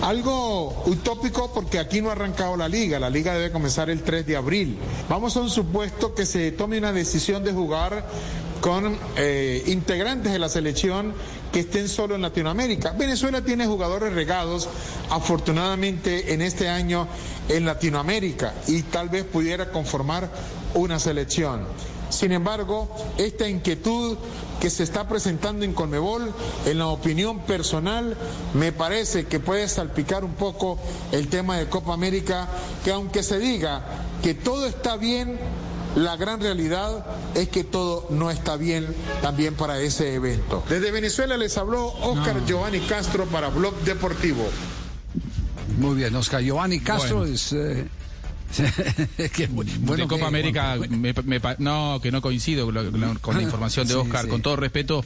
Algo 0.03 0.83
utópico 0.87 1.53
porque 1.55 1.79
aquí 1.79 2.01
no 2.01 2.09
ha 2.09 2.13
arrancado 2.13 2.57
la 2.57 2.69
liga, 2.69 2.99
la 2.99 3.09
liga 3.09 3.35
debe 3.35 3.53
comenzar 3.53 3.89
el 3.89 4.03
3 4.03 4.27
de 4.27 4.37
abril. 4.37 4.77
Vamos 5.09 5.37
a 5.37 5.41
un 5.41 5.49
supuesto 5.49 6.13
que 6.13 6.27
se 6.27 6.51
tome 6.51 6.77
una 6.79 6.93
decisión 6.93 7.45
de 7.45 7.53
jugar 7.53 8.05
con 8.61 8.99
eh, 9.17 9.63
integrantes 9.69 10.33
de 10.33 10.41
la 10.41 10.49
selección 10.49 11.15
que 11.53 11.61
estén 11.61 11.89
solo 11.89 12.17
en 12.17 12.23
Latinoamérica. 12.23 12.91
Venezuela 12.99 13.43
tiene 13.45 13.65
jugadores 13.67 14.13
regados, 14.13 14.69
afortunadamente 15.09 16.35
en 16.35 16.43
este 16.43 16.69
año 16.69 17.07
en 17.49 17.65
Latinoamérica, 17.65 18.55
y 18.67 18.83
tal 18.83 19.09
vez 19.09 19.23
pudiera 19.23 19.71
conformar 19.71 20.29
una 20.75 20.99
selección. 20.99 21.65
Sin 22.13 22.31
embargo, 22.33 22.95
esta 23.17 23.49
inquietud 23.49 24.19
que 24.61 24.69
se 24.71 24.83
está 24.83 25.09
presentando 25.09 25.65
en 25.65 25.73
Conmebol, 25.73 26.33
en 26.67 26.79
la 26.79 26.89
opinión 26.89 27.41
personal, 27.41 28.17
me 28.55 28.71
parece 28.71 29.25
que 29.25 29.41
puede 29.41 29.67
salpicar 29.67 30.23
un 30.23 30.35
poco 30.35 30.79
el 31.11 31.29
tema 31.29 31.57
de 31.57 31.69
Copa 31.69 31.95
América, 31.95 32.49
que 32.85 32.93
aunque 32.93 33.23
se 33.23 33.39
diga 33.39 33.83
que 34.23 34.35
todo 34.35 34.67
está 34.67 34.97
bien, 34.97 35.39
la 35.97 36.17
gran 36.17 36.41
realidad 36.41 37.05
es 37.35 37.49
que 37.49 37.65
todo 37.65 38.07
no 38.11 38.31
está 38.31 38.57
bien 38.57 38.87
también 39.23 39.55
para 39.55 39.81
ese 39.81 40.15
evento. 40.15 40.63
Desde 40.69 40.91
Venezuela 40.91 41.37
les 41.37 41.57
habló 41.57 41.87
Oscar 41.87 42.45
Giovanni 42.47 42.81
Castro 42.81 43.25
para 43.27 43.49
Blog 43.49 43.75
Deportivo. 43.81 44.45
Muy 45.79 45.97
bien, 45.97 46.15
Oscar 46.15 46.43
Giovanni 46.43 46.81
Castro 46.81 47.25
es... 47.25 47.53
Eh, 47.53 47.89
bueno, 49.51 49.97
de 49.97 50.07
Copa 50.09 50.27
América, 50.27 50.77
no, 51.59 52.01
que 52.03 52.11
no 52.11 52.21
coincido 52.21 52.67
con 52.67 52.75
la, 52.75 52.83
información 53.43 53.87
de 53.89 53.95
Oscar, 53.95 54.29
con 54.29 54.43
todo 54.43 54.57
respeto, 54.57 55.05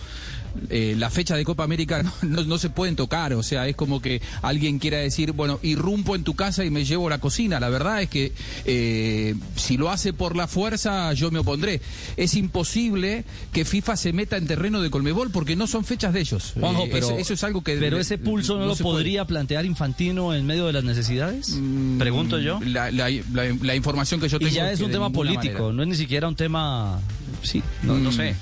eh, 0.71 0.95
la 0.97 1.11
fecha 1.11 1.37
de 1.37 1.45
Copa 1.45 1.65
América 1.65 2.03
no, 2.23 2.59
se 2.59 2.71
pueden 2.71 2.97
tocar, 2.97 3.35
o 3.35 3.43
sea, 3.43 3.67
es 3.69 3.77
como 3.77 4.01
que 4.01 4.21
alguien 4.43 4.79
quiera 4.79 4.99
decir, 4.99 5.33
bueno, 5.33 5.59
irrumpo 5.63 6.17
en 6.17 6.25
tu 6.25 6.35
casa 6.35 6.65
y 6.65 6.71
me 6.71 6.85
llevo 6.85 7.09
la 7.09 7.19
cocina. 7.19 7.61
La 7.61 7.69
verdad 7.69 8.03
es 8.03 8.09
que 8.09 8.33
eh, 8.65 9.35
si 9.57 9.77
lo 9.77 9.91
hace 9.91 10.13
por 10.13 10.37
la 10.37 10.47
fuerza, 10.47 11.13
yo 11.13 11.31
me 11.31 11.39
opondré. 11.39 11.81
Es 12.17 12.35
imposible 12.35 13.25
que 13.53 13.65
FIFA 13.65 13.97
se 13.97 14.13
meta 14.13 14.37
en 14.37 14.47
terreno 14.47 14.81
de 14.81 14.91
Colmebol 14.91 15.31
porque 15.31 15.57
no 15.57 15.67
son 15.67 15.85
fechas 15.85 16.13
de 16.13 16.21
ellos. 16.21 16.55
Eh, 16.57 16.89
pero, 16.91 17.19
eso, 17.19 17.35
es 17.35 17.45
algo 17.45 17.63
que... 17.63 17.77
Pero 17.77 17.99
ese 17.99 18.19
pulso 18.19 18.59
no, 18.59 18.67
lo 18.67 18.77
podría 18.77 19.25
plantear 19.25 19.65
Infantino 19.65 20.35
en 20.35 20.47
medio 20.47 20.67
de 20.67 20.73
las 20.73 20.85
necesidades, 20.85 21.51
mm, 21.51 21.99
pregunto 21.99 22.39
yo. 22.39 22.61
La, 22.65 23.75
información 23.75 24.21
que 24.21 24.29
yo 24.29 24.39
tengo... 24.39 24.51
Y 24.51 24.55
ya 24.55 24.71
es, 24.71 24.81
un 24.81 24.91
tema 24.91 25.11
político, 25.11 25.73
no 25.73 25.83
es 25.83 25.89
ni 25.89 25.97
siquiera 25.97 26.29
un 26.29 26.37
tema... 26.37 27.01
Sí, 27.43 27.63
no, 27.83 27.99
no 27.99 28.11
mm. 28.11 28.13
sé. 28.13 28.37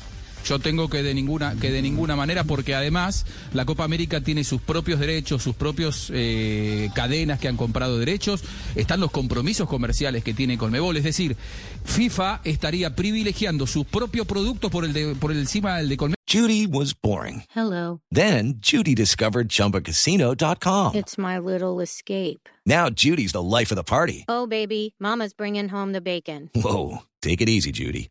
Yo 0.45 0.59
tengo 0.59 0.89
que 0.89 1.03
de 1.03 1.15
ninguna 1.15 1.57
que 1.61 1.71
de 1.71 1.81
ninguna 1.81 2.17
manera 2.17 2.45
porque 2.45 2.75
además 2.75 3.25
la 3.53 3.65
Copa 3.65 3.85
América 3.85 4.21
tiene 4.21 4.45
sus 4.45 4.61
propios 4.61 5.01
derechos, 5.01 5.43
sus 5.43 5.55
propios 5.55 6.11
eh, 6.15 6.91
cadenas 6.95 7.41
que 7.41 7.49
han 7.49 7.57
comprado 7.57 7.99
derechos, 7.99 8.45
están 8.75 9.01
los 9.01 9.11
compromisos 9.11 9.69
comerciales 9.69 10.23
que 10.23 10.35
tiene 10.35 10.59
Conmebol, 10.59 10.97
es 10.97 11.05
decir, 11.05 11.37
FIFA 11.85 12.43
estaría 12.45 12.95
privilegiando 12.95 13.67
sus 13.67 13.87
propios 13.87 14.27
productos 14.27 14.71
por 14.71 14.85
el 14.85 14.93
de, 14.93 15.15
por 15.15 15.33
encima 15.33 15.79
del 15.79 15.89
de 15.89 15.97
Conmebol. 15.97 16.15
Judy 16.27 16.67
was 16.67 16.95
boring. 16.95 17.45
Hello. 17.55 18.01
Then 18.11 18.55
Judy 18.59 18.95
discovered 18.95 19.49
chumbacasino.com. 19.49 20.95
It's 20.95 21.19
my 21.19 21.39
little 21.39 21.81
escape. 21.81 22.49
Now 22.67 22.89
Judy's 22.89 23.33
the 23.33 23.43
life 23.43 23.71
of 23.71 23.77
the 23.77 23.85
party. 23.85 24.25
Oh 24.27 24.47
baby, 24.47 24.95
mama's 24.99 25.35
bringing 25.35 25.69
home 25.69 25.93
the 25.93 26.01
bacon. 26.01 26.51
Whoa, 26.55 27.03
take 27.23 27.41
it 27.41 27.49
easy, 27.49 27.73
Judy. 27.73 28.11